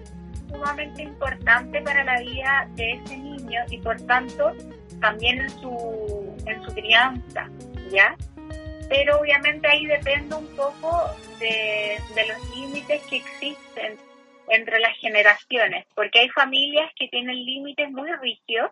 [0.50, 4.54] sumamente importante para la vida de ese niño y por tanto
[5.00, 7.48] también en su, en su crianza,
[7.91, 8.15] ¿ya?
[8.89, 11.04] Pero obviamente ahí depende un poco
[11.39, 13.98] de, de los límites que existen
[14.49, 18.71] entre las generaciones, porque hay familias que tienen límites muy rígidos.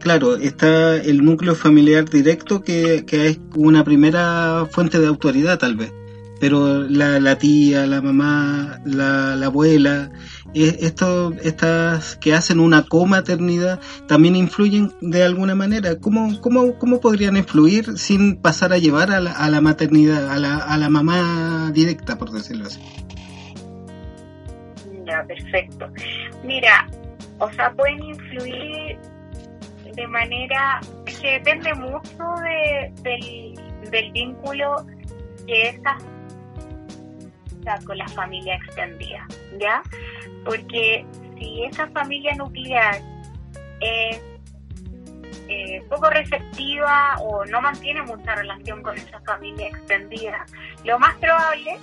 [0.00, 5.76] Claro, está el núcleo familiar directo que, que es una primera fuente de autoridad tal
[5.76, 5.92] vez,
[6.40, 10.10] pero la, tía, la mamá, la, abuela,
[10.54, 15.98] esto, estas que hacen una comaternidad también influyen de alguna manera.
[15.98, 20.38] ¿Cómo, cómo, cómo podrían influir sin pasar a llevar a la, a la maternidad, a
[20.38, 22.80] la, a la mamá directa, por decirlo así?
[25.26, 25.90] Perfecto.
[26.42, 26.86] Mira,
[27.38, 28.98] o sea, pueden influir
[29.94, 30.80] de manera
[31.20, 32.92] que depende mucho de,
[33.90, 34.86] del, vínculo
[35.46, 35.96] que esa
[37.84, 39.26] con la familia extendida,
[39.58, 39.82] ¿ya?
[40.44, 41.04] Porque
[41.36, 43.00] si esa familia nuclear
[43.80, 44.22] es
[45.48, 50.46] eh, poco receptiva o no mantiene mucha relación con esa familia extendida,
[50.84, 51.76] lo más probable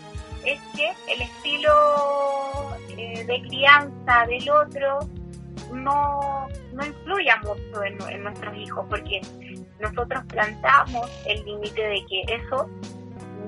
[0.45, 2.72] es que el estilo
[3.23, 4.99] eh, de crianza del otro
[5.73, 9.21] no, no influya mucho en, nuestros hijos, porque
[9.79, 12.69] nosotros plantamos el límite de que eso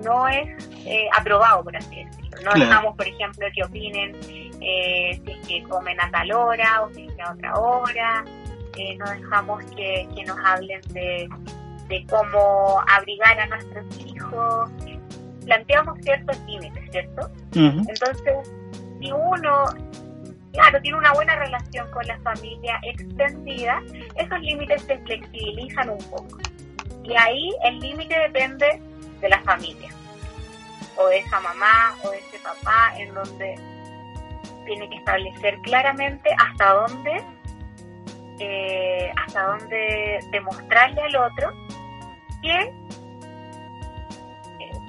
[0.04, 2.38] no es eh, aprobado, por así decirlo.
[2.44, 4.16] No dejamos, por ejemplo, que opinen
[4.62, 8.26] eh, si es que comen a tal hora o si es que a otra hora.
[8.98, 11.30] no dejamos que, que nos hablen de,
[11.88, 14.70] de cómo abrigar a nuestros hijos
[15.46, 17.30] planteamos ciertos límites, ¿cierto?
[17.54, 18.52] Entonces,
[19.06, 19.66] si uno,
[20.54, 23.82] claro, tiene una buena relación con la familia extendida,
[24.16, 26.40] esos límites se flexibilizan un poco.
[27.04, 28.82] Y ahí el límite depende
[29.22, 29.90] de la familia,
[30.98, 33.56] o de esa mamá, o de ese papá, en donde
[34.66, 37.24] tiene que establecer claramente hasta dónde,
[38.40, 41.54] eh, hasta dónde demostrarle al otro
[42.42, 42.74] que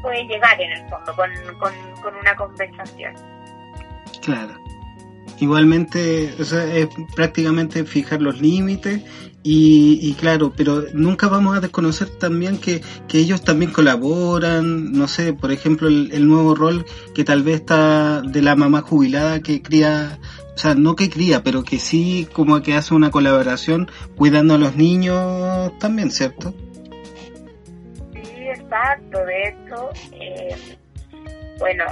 [0.00, 3.35] puede llegar en el fondo con, con, una conversación.
[4.26, 4.54] Claro.
[5.38, 9.02] Igualmente, o sea, es prácticamente fijar los límites
[9.44, 15.06] y, y, claro, pero nunca vamos a desconocer también que, que, ellos también colaboran, no
[15.06, 16.84] sé, por ejemplo, el, el, nuevo rol
[17.14, 20.18] que tal vez está de la mamá jubilada que cría,
[20.54, 24.58] o sea, no que cría, pero que sí como que hace una colaboración cuidando a
[24.58, 26.52] los niños también, ¿cierto?
[28.76, 29.24] exacto.
[29.24, 30.76] De hecho, eh,
[31.58, 31.84] bueno,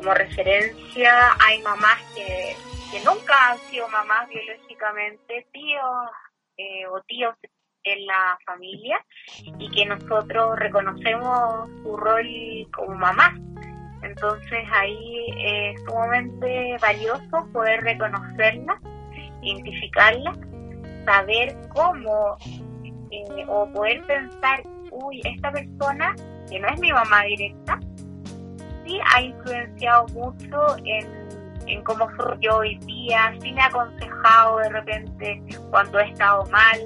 [0.00, 2.56] como referencia hay mamás que,
[2.90, 6.10] que nunca han sido mamás biológicamente, tíos
[6.56, 7.34] eh, o tíos
[7.84, 9.04] en la familia
[9.58, 12.26] y que nosotros reconocemos su rol
[12.74, 13.38] como mamá.
[14.02, 18.80] Entonces ahí es sumamente valioso poder reconocerla,
[19.42, 20.32] identificarla,
[21.04, 22.38] saber cómo
[23.10, 26.14] eh, o poder pensar, uy, esta persona
[26.48, 27.78] que no es mi mamá directa,
[28.84, 31.06] sí ha influenciado mucho en,
[31.66, 36.44] en cómo soy yo hoy día, sí me ha aconsejado de repente cuando he estado
[36.46, 36.78] mal.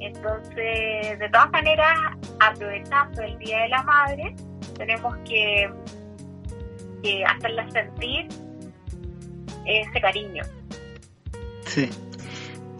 [0.00, 1.98] Entonces, de todas maneras,
[2.40, 4.36] aprovechando el Día de la Madre,
[4.76, 5.68] tenemos que,
[7.02, 8.28] que hacerla sentir
[9.66, 10.44] ese cariño.
[11.66, 11.90] Sí.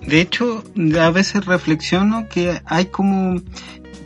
[0.03, 0.63] De hecho,
[1.01, 3.41] a veces reflexiono que hay como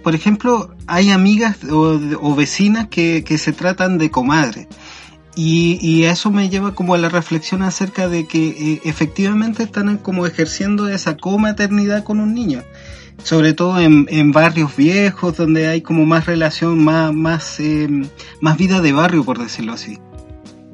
[0.02, 4.68] por ejemplo, hay amigas o, vecinas que, se tratan de comadre.
[5.34, 10.26] Y, eso me lleva como a la reflexión acerca de que eh, efectivamente están como
[10.26, 12.62] ejerciendo esa comaternidad con un niño.
[13.22, 17.88] Sobre todo en, barrios viejos donde hay como más relación, más, más, eh,
[18.40, 19.98] más vida de barrio, por decirlo así.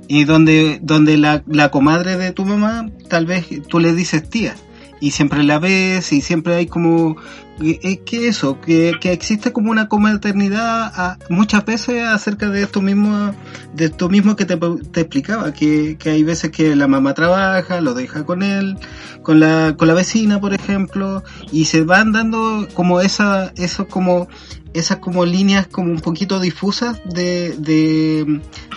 [0.08, 4.54] Y donde, donde la, la comadre de tu mamá, tal vez tú le dices tía
[5.00, 7.16] y siempre la ves y siempre hay como
[7.60, 12.80] es eh, que eso, que, que, existe como una comaternidad muchas veces acerca de esto
[12.80, 13.34] mismo,
[13.74, 14.54] de esto mismo que te,
[15.00, 18.78] explicaba, que, que, hay veces que la mamá trabaja, lo deja con él,
[19.22, 24.28] con la, con la vecina, por ejemplo, y se van dando como esa, eso como,
[24.72, 27.56] esas como líneas como un poquito difusas de,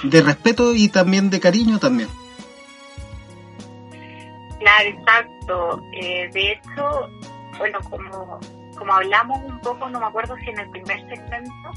[0.04, 2.10] de respeto y también de cariño también.
[4.62, 5.84] Claro, exacto.
[5.92, 7.10] Eh, de hecho,
[7.58, 8.40] bueno, como,
[8.78, 11.72] como hablamos un poco, no me acuerdo si en el primer segmento,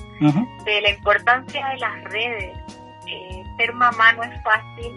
[0.64, 2.58] de la importancia de las redes.
[3.06, 4.92] Eh, ser mamá no es fácil,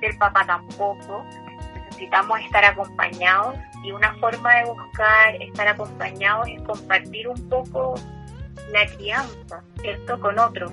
[0.00, 1.24] ser papá tampoco.
[1.84, 7.94] Necesitamos estar acompañados y una forma de buscar estar acompañados es compartir un poco
[8.72, 10.18] la crianza, ¿cierto?
[10.18, 10.72] Con otros,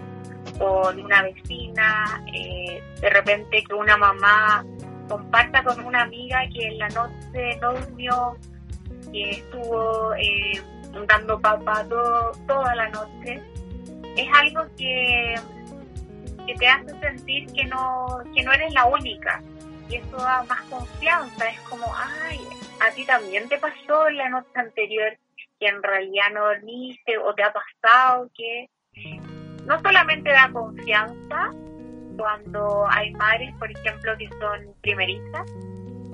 [0.58, 4.66] con una vecina, eh, de repente que una mamá
[5.10, 8.38] comparta con una amiga que en la noche no durmió,
[9.12, 10.62] que estuvo eh,
[11.08, 11.86] dando papá
[12.48, 13.42] toda la noche,
[14.16, 15.36] es algo que,
[16.48, 19.42] que te hace sentir que no, que no eres la única.
[19.90, 22.40] Y eso da más confianza, es como, ay,
[22.80, 25.18] a ti también te pasó en la noche anterior
[25.60, 28.70] que en realidad no dormiste o te ha pasado que
[29.66, 31.52] no solamente da confianza,
[32.20, 35.50] cuando hay madres, por ejemplo, que son primerizas,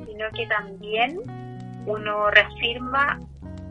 [0.06, 1.20] sino que también
[1.88, 3.20] uno reafirma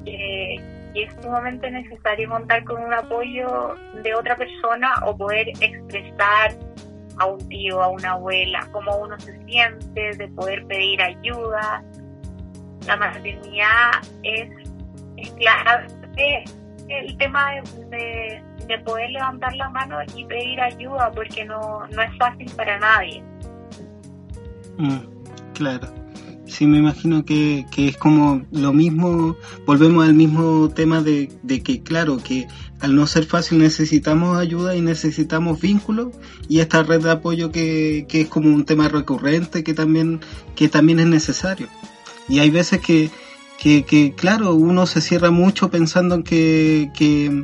[0.04, 0.60] que,
[0.94, 3.74] es sumamente necesario contar con un apoyo
[4.04, 6.52] de otra persona o poder expresar
[7.18, 11.82] a un tío, a una abuela, cómo uno se siente, de poder pedir ayuda.
[12.86, 13.90] La maternidad
[14.22, 14.48] es,
[15.16, 16.44] es clave.
[16.88, 17.52] El tema
[17.90, 22.78] de de poder levantar la mano y pedir ayuda porque no, no es fácil para
[22.78, 23.22] nadie.
[24.78, 24.98] Mm,
[25.54, 25.88] claro.
[26.46, 31.62] Sí, me imagino que, que, es como lo mismo, volvemos al mismo tema de, de,
[31.62, 32.46] que, claro, que
[32.80, 36.08] al no ser fácil necesitamos ayuda y necesitamos vínculos
[36.48, 40.20] y esta red de apoyo que, que es como un tema recurrente que también,
[40.54, 41.66] que también es necesario.
[42.28, 43.10] Y hay veces que,
[43.58, 47.42] que, que claro, uno se cierra mucho pensando en que, que,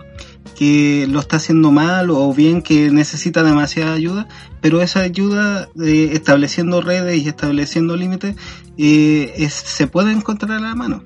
[0.56, 4.28] que lo está haciendo mal o bien que necesita demasiada ayuda,
[4.61, 8.36] pero esa ayuda eh, estableciendo redes y estableciendo límites
[8.76, 11.02] eh, se puede encontrar a la mano.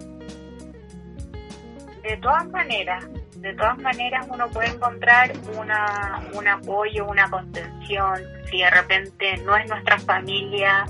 [2.03, 8.59] De todas maneras, de todas maneras uno puede encontrar una, un apoyo, una contención, si
[8.59, 10.85] de repente no es nuestra familia,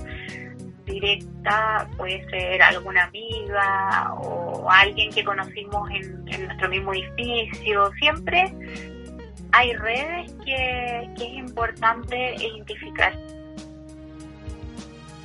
[0.85, 7.91] directa, puede ser alguna amiga o alguien que conocimos en, nuestro mismo edificio.
[7.99, 8.53] Siempre
[9.51, 13.17] hay redes que, que es importante identificar.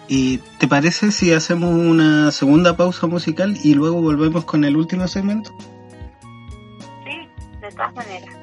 [0.08, 5.06] ¿Y te parece si hacemos una segunda pausa musical y luego volvemos con el último
[5.06, 5.52] segmento?
[7.04, 7.28] Sí,
[7.60, 8.39] de todas maneras.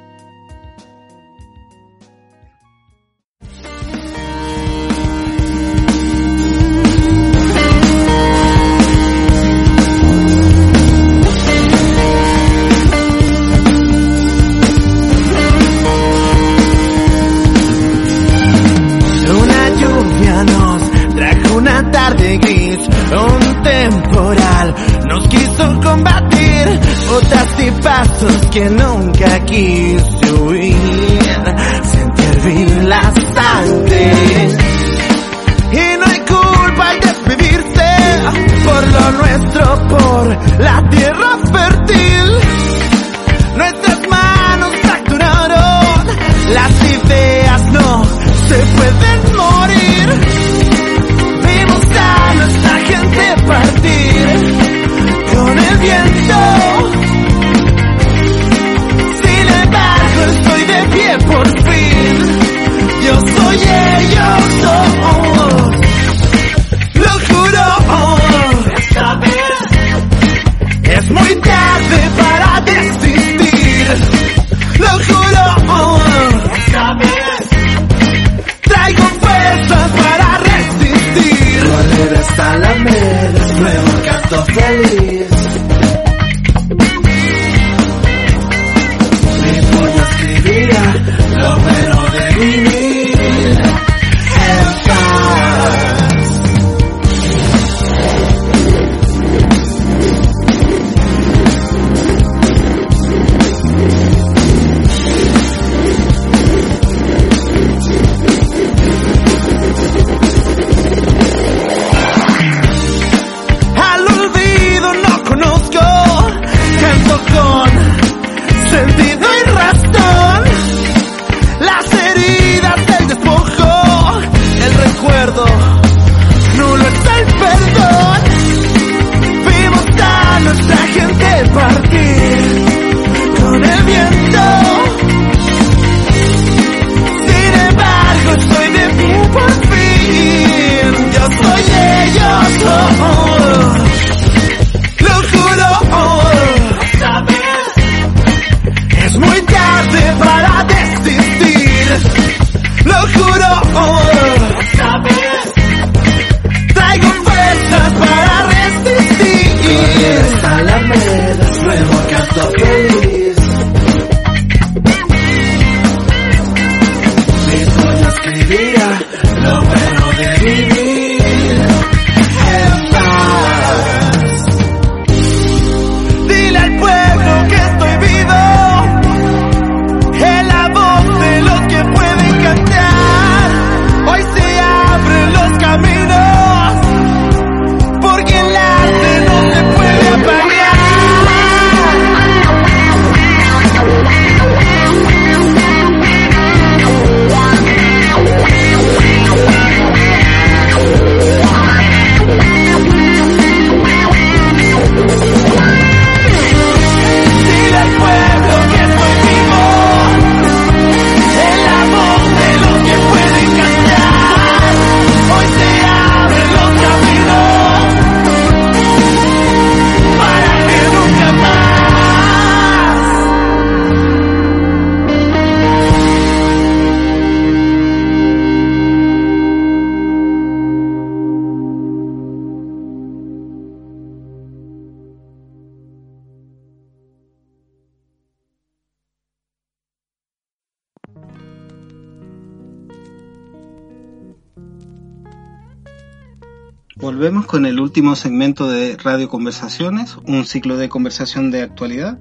[247.08, 252.20] Volvemos con el último segmento de Radio Conversaciones, un ciclo de conversación de actualidad.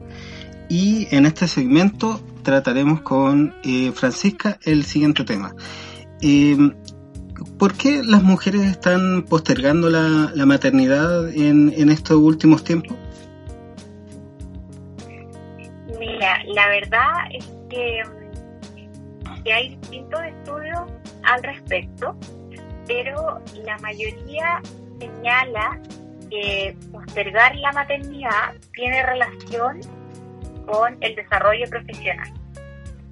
[0.69, 5.57] Y en este segmento trataremos con eh, Francisca el siguiente tema.
[6.23, 6.57] Eh,
[7.59, 12.97] ¿Por qué las mujeres están postergando la, maternidad en, en, estos últimos tiempos?
[15.99, 18.03] Mira, la verdad es que,
[19.43, 20.79] que hay distintos estudios
[21.25, 22.17] al respecto
[22.87, 24.61] pero la mayoría
[24.99, 25.81] señala
[26.31, 29.81] que postergar la maternidad tiene relación
[30.67, 32.33] con el desarrollo profesional.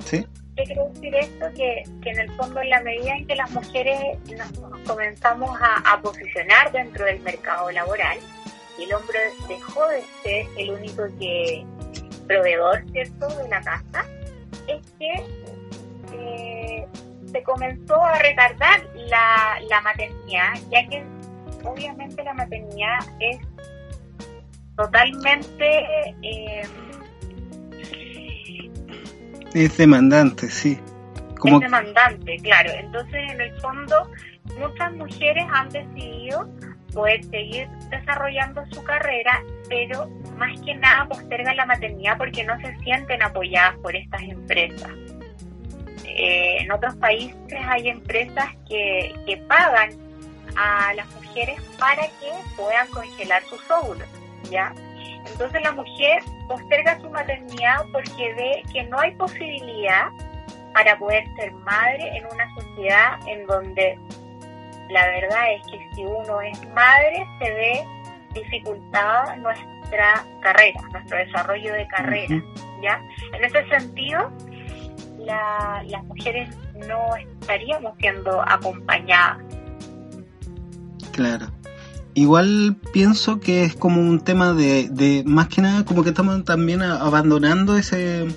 [0.05, 0.27] ¿Sí?
[0.57, 1.47] ¿Qué quiere decir esto?
[1.57, 3.99] Que, que, en el fondo, en la medida en que las mujeres
[4.37, 8.19] nos comenzamos a, a, posicionar dentro del mercado laboral,
[8.79, 9.19] y el hombre
[9.49, 11.65] dejó de ser el único que
[12.27, 14.05] proveedor, ¿cierto?, de la casa,
[14.69, 15.13] es que
[16.13, 16.87] eh,
[17.35, 21.05] se comenzó a retardar la, la maternidad, ya que
[21.65, 23.39] obviamente la maternidad es
[24.77, 25.85] totalmente...
[26.23, 26.63] Eh,
[29.53, 30.79] es demandante, sí.
[31.39, 31.57] Como...
[31.57, 32.71] Es demandante, claro.
[32.73, 34.11] Entonces, en el fondo,
[34.59, 36.49] muchas mujeres han decidido
[36.93, 42.77] poder seguir desarrollando su carrera, pero más que nada postergan la maternidad porque no se
[42.79, 44.91] sienten apoyadas por estas empresas.
[46.05, 47.37] Eh, en otros países
[47.69, 49.91] hay empresas que, que pagan
[50.57, 54.09] a las mujeres para que puedan congelar sus óvulos,
[54.51, 54.73] ¿ya?
[55.27, 60.09] Entonces la mujer posterga su maternidad porque ve que no hay posibilidad
[60.73, 63.99] para poder ser madre en una sociedad en donde
[64.91, 67.85] la verdad es que si uno es madre se ve
[68.35, 72.43] dificultada nuestra carrera, nuestro desarrollo de carrera,
[72.83, 73.01] ¿ya?
[73.33, 74.31] En ese sentido,
[75.25, 76.55] las mujeres
[76.89, 79.39] no estaríamos siendo acompañadas.
[81.13, 81.47] Claro.
[82.15, 86.45] Igual pienso que es como un tema de, de más que nada como que estamos
[86.45, 88.29] también abandonando ese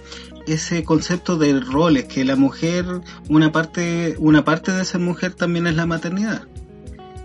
[0.48, 2.86] ese concepto de roles que la mujer
[3.28, 6.44] una parte una parte de ser mujer también es la maternidad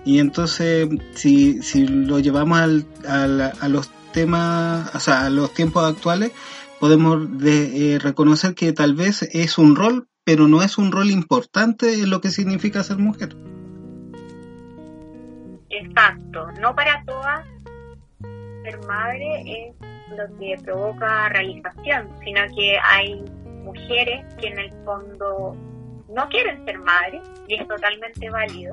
[0.04, 5.88] y entonces si, si lo llevamos al, a los temas o sea a los tiempos
[5.88, 6.32] actuales
[6.82, 11.12] podemos de, eh, reconocer que tal vez es un rol, pero no es un rol
[11.12, 13.36] importante en lo que significa ser mujer.
[15.70, 17.46] Exacto, no para todas
[18.64, 19.76] ser madre es
[20.18, 23.24] lo que provoca realización, sino que hay
[23.62, 25.56] mujeres que en el fondo
[26.08, 28.72] no quieren ser madres y es totalmente válido,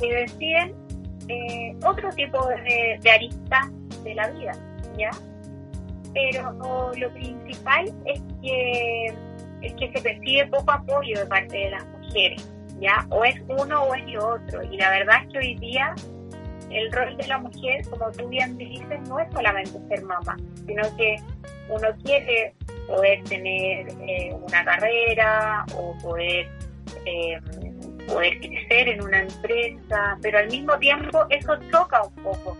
[0.00, 0.74] y deciden
[1.28, 3.70] eh, otro tipo de, de aristas
[4.02, 4.52] de la vida,
[4.96, 5.10] ¿ya?
[6.14, 6.52] Pero
[6.96, 9.06] lo principal es que,
[9.62, 12.48] es que se percibe poco apoyo de parte de las mujeres,
[12.80, 13.06] ¿ya?
[13.10, 14.62] O es uno o es lo otro.
[14.62, 15.94] Y la verdad es que hoy día
[16.70, 20.36] el rol de la mujer, como tú bien dices, no es solamente ser mamá,
[20.66, 21.16] sino que
[21.68, 22.54] uno quiere
[22.86, 26.48] poder tener eh, una carrera o poder,
[27.06, 27.40] eh,
[28.06, 32.56] poder crecer en una empresa, pero al mismo tiempo eso choca un poco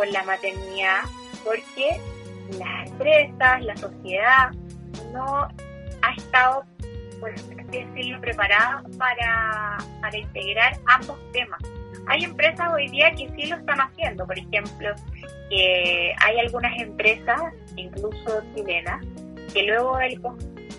[0.00, 1.02] con la maternidad
[1.44, 2.00] porque
[2.58, 4.50] las empresas, la sociedad
[5.12, 5.46] no
[6.00, 6.64] ha estado,
[7.20, 11.60] por así decirlo, preparada para, para integrar ambos temas.
[12.06, 14.94] Hay empresas hoy día que sí lo están haciendo, por ejemplo,
[15.50, 17.38] que hay algunas empresas,
[17.76, 19.04] incluso chilenas,
[19.52, 20.18] que luego del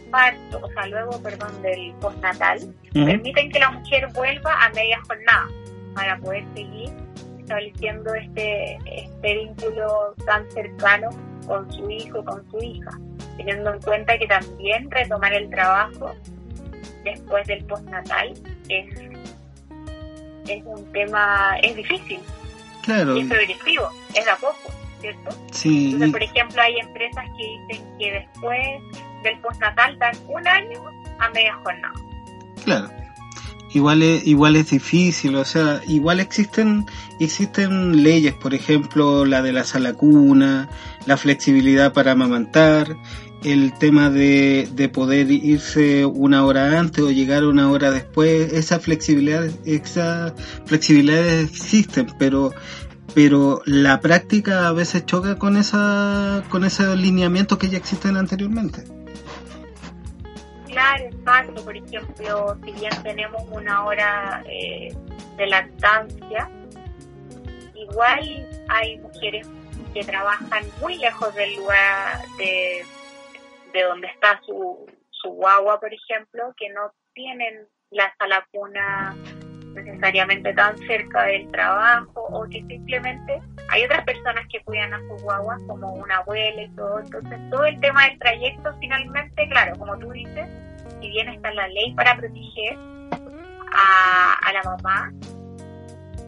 [0.09, 5.47] parto, o sea, luego, perdón, del postnatal, permiten que la mujer vuelva a media jornada
[5.93, 7.00] para poder seguir
[7.51, 11.09] estableciendo este, este vínculo tan cercano
[11.45, 12.91] con su hijo, con su hija,
[13.37, 16.13] teniendo en cuenta que también retomar el trabajo
[17.03, 18.33] después del postnatal
[18.69, 18.87] es,
[20.47, 22.19] es un tema, es difícil,
[22.83, 23.15] claro.
[23.15, 24.71] es progresivo, es a poco,
[25.01, 25.31] ¿cierto?
[25.51, 25.85] Sí.
[25.93, 28.81] Entonces, por ejemplo, hay empresas que dicen que después
[29.23, 30.79] del postnatal dan un año
[31.19, 31.93] a media jornada.
[32.63, 33.01] Claro
[33.73, 36.85] igual es, igual es difícil, o sea, igual existen,
[37.19, 40.69] existen leyes, por ejemplo, la de la sala cuna,
[41.05, 42.95] la flexibilidad para amamantar,
[43.43, 48.79] el tema de, de poder irse una hora antes o llegar una hora después, esa
[48.79, 52.51] flexibilidad, esa flexibilidad existen, pero
[53.13, 59.00] pero la práctica a veces choca con esa con esos lineamientos que ya existen anteriormente.
[60.71, 61.63] Claro, exacto.
[61.65, 64.95] Por ejemplo, si bien tenemos una hora eh,
[65.37, 66.49] de lactancia,
[67.75, 69.47] igual hay mujeres
[69.93, 72.85] que trabajan muy lejos del lugar de,
[73.73, 79.15] de donde está su, su guagua, por ejemplo, que no tienen la sala cuna
[79.73, 85.21] necesariamente tan cerca del trabajo o que simplemente hay otras personas que cuidan a sus
[85.21, 86.99] guaguas como una abuela y todo.
[86.99, 90.47] Entonces todo el tema del trayecto finalmente, claro, como tú dices,
[90.99, 92.77] si bien está la ley para proteger
[93.73, 95.11] a, la mamá,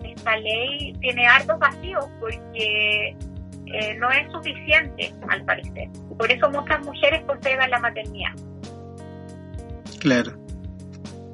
[0.03, 3.17] esta ley tiene hartos vacíos porque
[3.65, 5.89] eh, no es suficiente al parecer.
[6.17, 8.31] Por eso muchas mujeres postergan la maternidad.
[9.99, 10.42] Claro.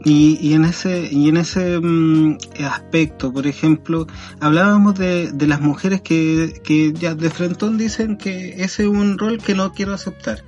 [0.06, 4.08] Y, y, en ese y en ese mm, aspecto, por ejemplo,
[4.40, 9.18] hablábamos de, de las mujeres que, que ya de frentón dicen que ese es un
[9.18, 10.44] rol que no quiero aceptar,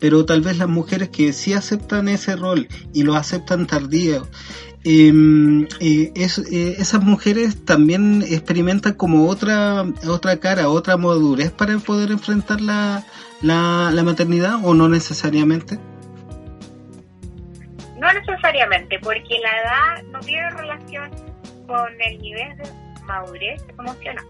[0.00, 4.26] pero tal vez las mujeres que sí aceptan ese rol y lo aceptan tardío,
[4.82, 12.10] em, eh, eh, esas mujeres también experimentan como otra otra cara, otra madurez para poder
[12.10, 13.06] enfrentar la,
[13.40, 15.78] la, la maternidad o no necesariamente.
[17.96, 21.10] No necesariamente, porque la edad no tiene relación
[21.66, 22.68] con el nivel de
[23.04, 24.26] madurez emocional.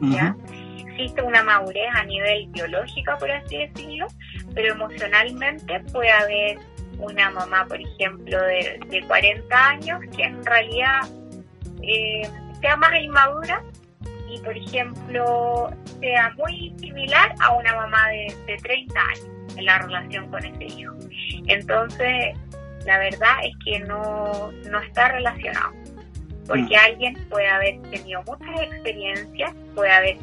[0.00, 0.36] ¿ya?
[0.78, 4.06] Existe una madurez a nivel biológico, por así decirlo,
[4.54, 6.58] pero emocionalmente puede haber
[6.98, 11.00] una mamá, por ejemplo, de, de 40 años que en realidad
[11.82, 12.28] eh,
[12.60, 13.62] sea más inmadura
[14.28, 19.78] y, por ejemplo, sea muy similar a una mamá de, de 30 años en la
[19.78, 20.94] relación con ese hijo.
[21.46, 22.36] Entonces,
[22.86, 25.72] la verdad es que no, no está relacionado.
[26.46, 26.84] Porque mm.
[26.84, 30.16] alguien puede haber tenido muchas experiencias, puede haber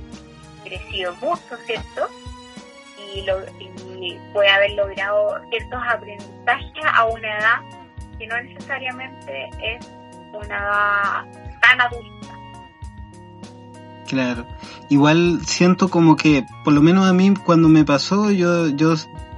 [0.64, 2.08] crecido mucho, ¿cierto?
[3.16, 3.38] Y, lo,
[4.34, 7.60] puede haber logrado ciertos aprendizajes a una edad
[8.18, 9.88] que no necesariamente es
[10.34, 11.26] una edad
[11.62, 12.20] tan adulta.
[14.08, 14.46] Claro.
[14.90, 18.96] Igual siento como que, por lo menos a mí, cuando me pasó, yo, yo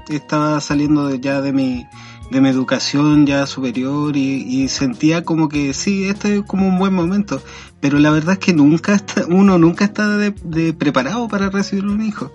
[0.10, 1.88] estaba saliendo ya de mi,
[2.32, 6.94] de mi educación ya superior y, sentía como que sí, este es como un buen
[6.94, 7.44] momento,
[7.82, 12.02] pero la verdad es que nunca está, uno nunca está de, preparado para recibir un
[12.02, 12.32] hijo.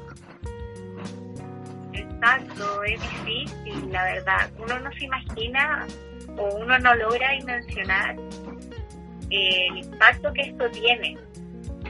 [1.95, 4.51] Exacto, es difícil, la verdad.
[4.59, 5.87] Uno no se imagina
[6.37, 8.17] o uno no logra dimensionar
[9.31, 11.17] el impacto que esto tiene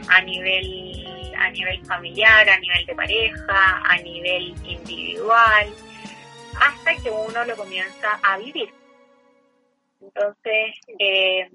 [0.09, 1.05] a nivel
[1.39, 5.67] a nivel familiar, a nivel de pareja, a nivel individual
[6.61, 8.71] hasta que uno lo comienza a vivir.
[10.01, 11.51] Entonces, eh,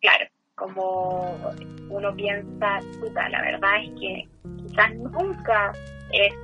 [0.00, 1.54] claro, como
[1.88, 4.28] uno piensa, puta, la verdad es que
[4.66, 5.72] quizás nunca
[6.12, 6.34] es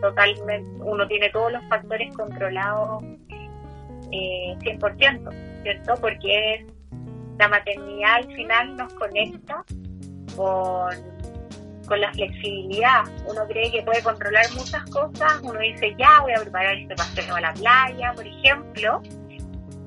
[0.00, 3.02] totalmente, uno tiene todos los factores controlados
[4.12, 5.94] eh, 100%, ¿cierto?
[6.00, 6.66] Porque
[7.38, 9.64] la maternidad al final nos conecta
[10.36, 11.17] con
[11.88, 13.02] con la flexibilidad.
[13.26, 17.34] Uno cree que puede controlar muchas cosas, uno dice, ya voy a preparar este paseo
[17.34, 19.02] a la playa, por ejemplo,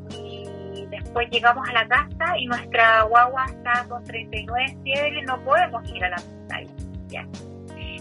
[0.10, 5.89] y después llegamos a la casa y nuestra guagua está con 39 fiebre, no podemos
[5.89, 7.28] ir a la playa.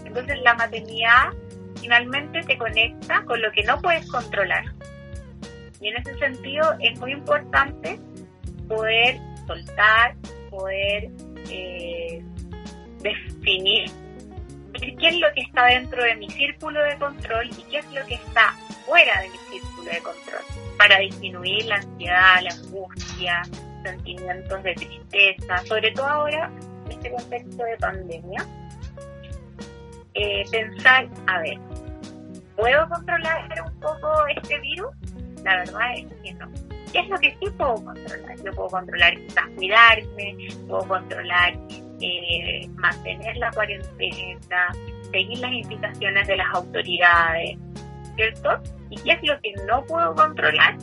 [0.05, 1.29] Entonces la maternidad
[1.79, 4.65] finalmente te conecta con lo que no puedes controlar.
[5.79, 7.99] Y en ese sentido es muy importante
[8.67, 10.15] poder soltar,
[10.49, 11.09] poder
[11.49, 12.23] eh,
[13.01, 13.89] definir
[14.79, 18.05] qué es lo que está dentro de mi círculo de control y qué es lo
[18.05, 18.53] que está
[18.85, 20.41] fuera de mi círculo de control,
[20.77, 23.41] para disminuir la ansiedad, la angustia,
[23.83, 26.51] sentimientos de tristeza, sobre todo ahora
[26.85, 28.45] en este contexto de pandemia.
[30.13, 31.57] Eh, pensar, a ver,
[32.57, 34.91] ¿puedo controlar un poco este virus?
[35.43, 36.51] La verdad es que no.
[36.91, 38.43] ¿Qué es lo que sí puedo controlar?
[38.43, 40.35] Yo puedo controlar quizás cuidarme,
[40.67, 41.53] puedo controlar
[42.01, 44.67] eh, mantener la cuarentena,
[45.11, 47.57] seguir las indicaciones de las autoridades,
[48.15, 48.61] ¿cierto?
[48.89, 50.77] ¿Y qué es lo que no puedo controlar?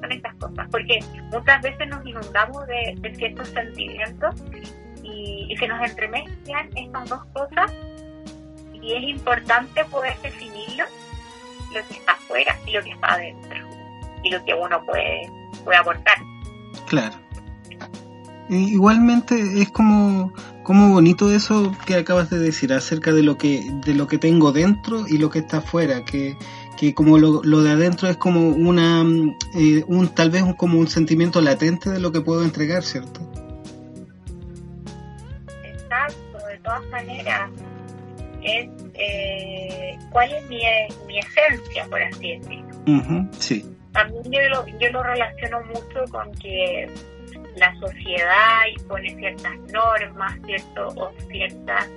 [0.00, 0.98] Son estas cosas, porque
[1.30, 4.34] muchas veces nos inundamos de, ciertos sentimientos
[5.02, 7.72] y, se nos entremezclan estas dos cosas
[8.72, 10.84] y es importante poder definirlo,
[11.72, 13.68] lo que está afuera y lo que está adentro
[14.22, 15.30] y lo que uno puede,
[15.64, 16.18] puede aportar.
[16.86, 17.23] Claro.
[18.48, 20.32] Igualmente es como,
[20.62, 24.52] como bonito eso que acabas de decir acerca de lo que, de lo que tengo
[24.52, 26.36] dentro y lo que está afuera, que,
[26.76, 29.02] que como lo, lo de adentro es como una,
[29.54, 33.20] eh, un, tal vez como un sentimiento latente de lo que puedo entregar, ¿cierto?
[35.64, 37.50] Exacto, de todas maneras,
[38.42, 40.60] es eh, cuál es mi,
[41.06, 43.28] mi esencia, por así decirlo.
[43.38, 43.64] sí
[43.94, 46.90] a mí yo lo, yo lo relaciono mucho con que
[47.56, 51.90] la sociedad impone ciertas normas, cierto, o ciertas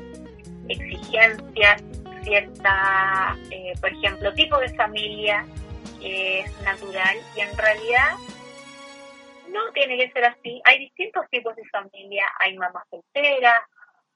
[0.70, 1.84] exigencias,
[2.24, 5.46] cierta, eh, por ejemplo, tipo de familia
[6.00, 8.16] que es natural y en realidad
[9.50, 10.62] no tiene que ser así.
[10.66, 12.26] Hay distintos tipos de familia.
[12.40, 13.62] Hay mamás solteras,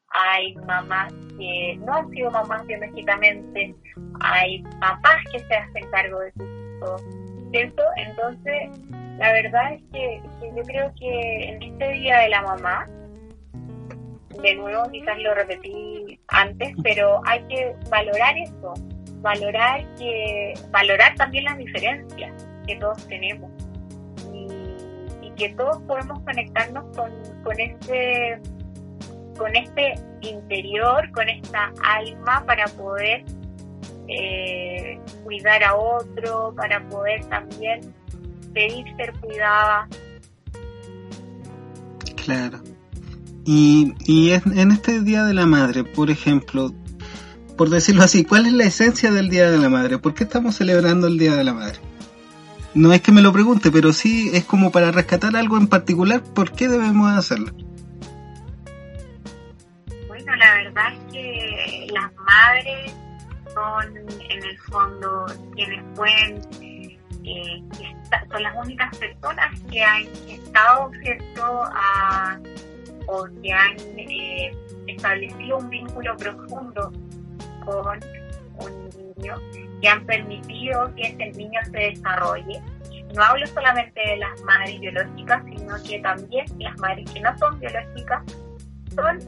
[0.10, 3.74] hay mamás que no han sido mamás biológicamente,
[4.20, 7.02] hay papás que se hacen cargo de sus hijos,
[7.52, 7.84] ¿cierto?
[7.97, 8.70] Entonces,
[9.18, 10.22] la verdad es que,
[10.56, 12.88] yo creo que en este Día de la Mamá,
[14.41, 18.74] de nuevo quizás lo repetí antes, pero hay que valorar eso,
[19.18, 23.52] valorar que valorar también las diferencias que todos tenemos
[24.34, 27.12] y, que todos podemos conectarnos con,
[27.43, 28.39] con este
[29.38, 33.24] con este interior, con esta alma para poder
[34.08, 37.93] eh, cuidar a otro, para poder también
[38.54, 39.88] pedir ser cuidada.
[42.24, 42.62] Claro.
[43.45, 46.72] Y, y en este Día de la Madre, por ejemplo,
[47.58, 49.97] por decirlo así, ¿cuál es la esencia del Día de la Madre?
[49.97, 51.80] ¿Por qué estamos celebrando el Día de la Madre?
[52.74, 56.24] No es que me lo pregunte, pero sí es como para rescatar algo en particular,
[56.24, 57.52] ¿por qué debemos hacerlo?
[60.08, 62.93] Bueno, la verdad es que las madres
[63.54, 66.41] son en el fondo quienes pueden,
[67.24, 67.64] eh,
[68.32, 72.39] son las únicas personas que han estado, ¿cierto?, a,
[73.08, 74.52] o que han eh,
[74.88, 76.91] establecido un vínculo profundo
[77.66, 77.99] con
[78.60, 79.36] un niño,
[79.82, 82.62] que han permitido que ese niño se desarrolle.
[83.16, 87.60] No hablo solamente de las madres biológicas, sino que también las madres que no son
[87.60, 88.24] biológicas
[88.95, 89.20] son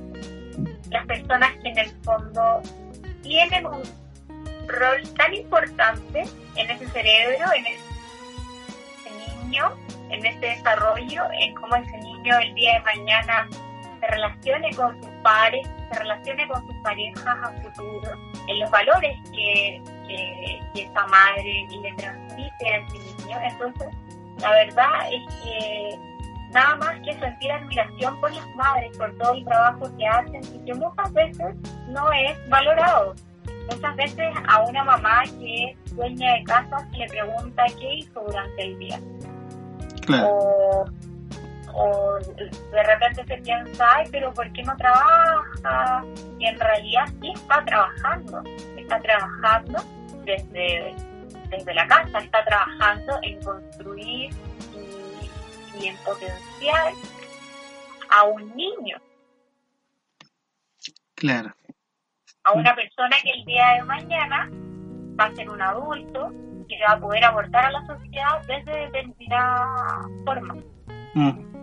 [0.89, 2.61] las personas que en el fondo
[3.21, 3.81] tienen un
[4.67, 6.23] rol tan importante
[6.55, 9.71] en ese cerebro, en ese niño,
[10.09, 13.47] en ese desarrollo, en cómo ese niño el día de mañana
[13.99, 18.11] se relacione con sus padres, se relacione con sus parejas a futuro,
[18.47, 23.37] en los valores que, que, esa madre le transmite a ese niño.
[23.41, 23.87] Entonces,
[24.39, 25.99] la verdad es que
[26.51, 30.65] nada más que sentir admiración por las madres, por todo el trabajo que hacen y
[30.65, 31.55] que muchas veces
[31.87, 33.15] no es valorado.
[33.69, 38.21] Muchas veces a una mamá que es dueña de casa se le pregunta qué hizo
[38.21, 38.99] durante el día.
[40.25, 40.85] O,
[41.73, 46.03] o de repente se piensa, ay, pero ¿por qué no trabaja?
[46.39, 48.43] Y en realidad sí está trabajando,
[48.77, 49.79] está trabajando
[50.25, 50.93] desde,
[51.49, 54.29] desde la casa, está trabajando en construir
[55.79, 56.93] y en potencial
[58.09, 58.97] a un niño.
[61.15, 61.55] Claro.
[62.45, 64.49] A una persona que el día de mañana
[65.19, 66.31] va a ser un adulto
[66.67, 70.55] que va a poder aportar a la sociedad desde determinada forma.
[71.13, 71.53] Mm.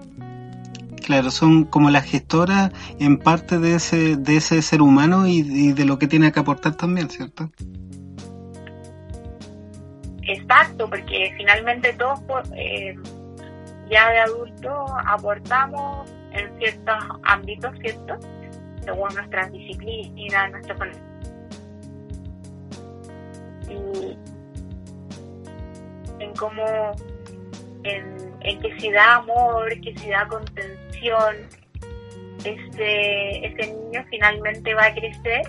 [1.04, 5.84] Claro, son como las gestoras en parte de ese, de ese ser humano y, de
[5.84, 7.50] lo que tiene que aportar también, ¿cierto?
[10.22, 12.20] Exacto, porque finalmente todos
[12.56, 12.94] eh,
[13.90, 18.16] ya de adulto aportamos en ciertos ámbitos, ¿cierto?
[18.84, 20.76] Según nuestras disciplinas, nuestro
[23.68, 24.18] y
[26.18, 26.92] en cómo
[27.84, 31.36] en, en, que se da amor, que se da contención,
[32.44, 35.42] ese, ese niño finalmente va a crecer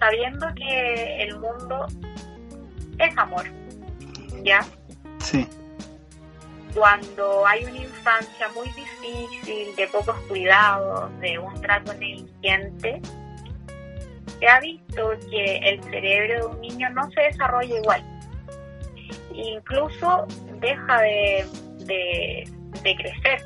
[0.00, 1.86] sabiendo que el mundo
[2.98, 3.44] es amor,
[4.42, 4.60] ¿ya?
[5.18, 5.46] Sí
[6.74, 13.00] cuando hay una infancia muy difícil, de pocos cuidados, de un trato negligente,
[14.38, 18.04] se ha visto que el cerebro de un niño no se desarrolla igual.
[19.32, 20.26] Incluso
[20.60, 21.46] deja de,
[21.86, 23.42] de, crecer.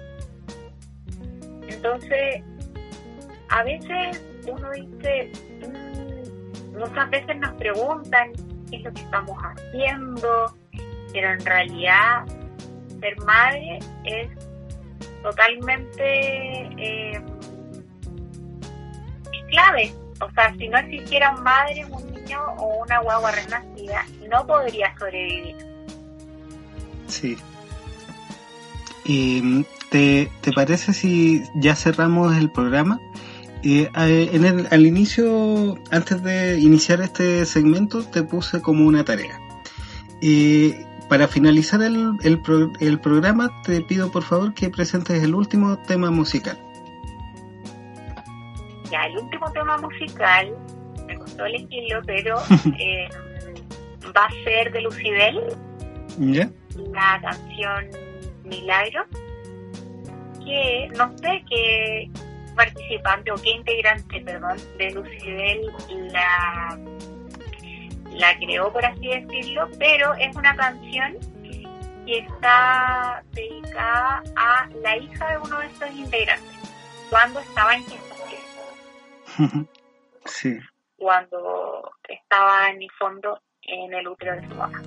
[1.69, 2.43] Entonces,
[3.51, 5.31] a veces uno dice,
[5.67, 8.33] mm, muchas veces nos preguntan
[8.71, 10.55] qué es lo que estamos haciendo,
[11.13, 12.25] pero en realidad
[13.01, 14.29] ser madre es
[15.23, 16.03] totalmente
[16.77, 17.21] eh,
[19.51, 19.93] clave.
[20.21, 25.57] O sea, si no existiera madre, un niño o una guagua renacida, no podría sobrevivir.
[27.07, 27.37] Sí.
[29.05, 33.01] ¿Y te, te parece si ya cerramos el programa?
[33.63, 33.91] Eh,
[34.33, 39.39] en el, al inicio, antes de iniciar este segmento, te puse como una tarea.
[40.21, 46.11] Eh, para finalizar el, el, programa, te pido por favor que presentes el último tema
[46.11, 46.59] musical.
[48.91, 50.55] Ya, el último tema musical,
[51.07, 52.39] me costó elegirlo, pero
[52.79, 53.09] eh,
[54.17, 55.41] va a ser de Lucidel.
[56.19, 56.51] ¿Ya?
[56.93, 57.87] La canción
[58.45, 59.05] Milagro,
[60.45, 62.11] que no sé qué
[62.55, 65.61] participante o qué integrante, perdón, de Lucidel
[66.13, 66.79] la
[68.19, 71.17] la creó, por así decirlo, pero es una canción
[72.07, 76.59] y está dedicada a la hija de uno de estos integrantes,
[77.11, 79.69] cuando estaba en gestación.
[80.25, 80.59] Sí.
[80.99, 84.83] Cuando estaba en mi fondo en el útero de su mamá.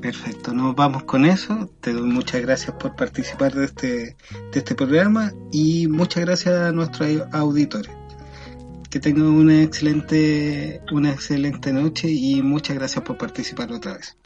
[0.00, 1.68] Perfecto, nos vamos con eso.
[1.82, 4.16] Te doy muchas gracias por participar de este,
[4.52, 7.90] de este programa y muchas gracias a nuestros auditores.
[8.90, 14.16] Que tengan una excelente, una excelente noche y muchas gracias por participar otra vez.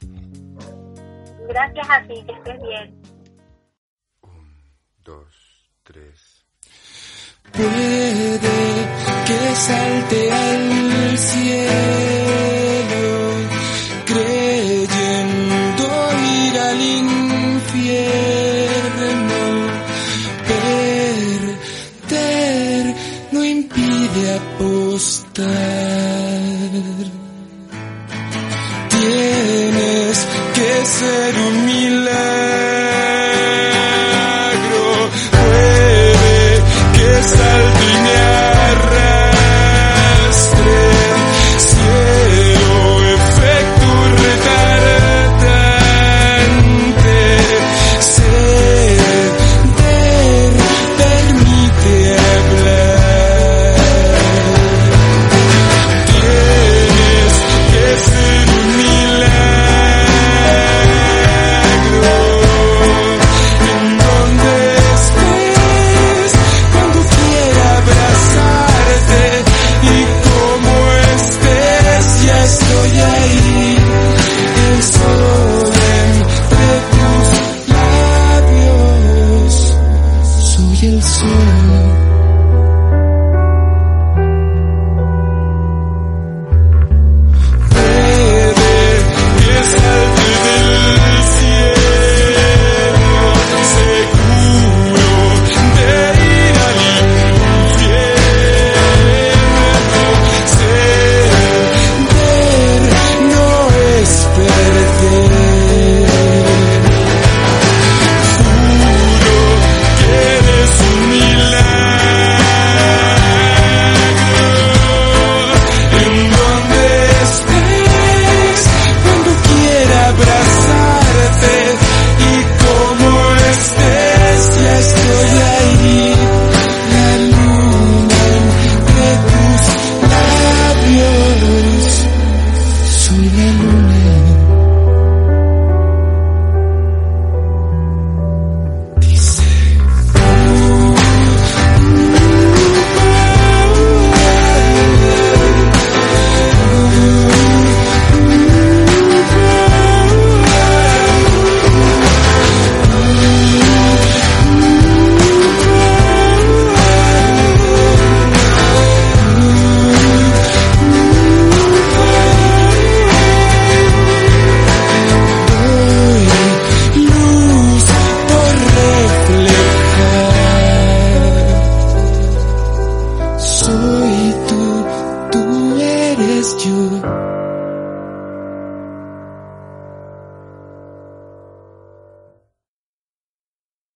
[1.47, 3.01] Gracias a ti, que estés bien.
[4.21, 4.55] Un,
[5.03, 6.45] dos, tres.
[7.51, 8.39] Puede
[9.27, 12.82] que salte al cielo
[25.33, 25.47] Tienes
[30.53, 31.65] que ser un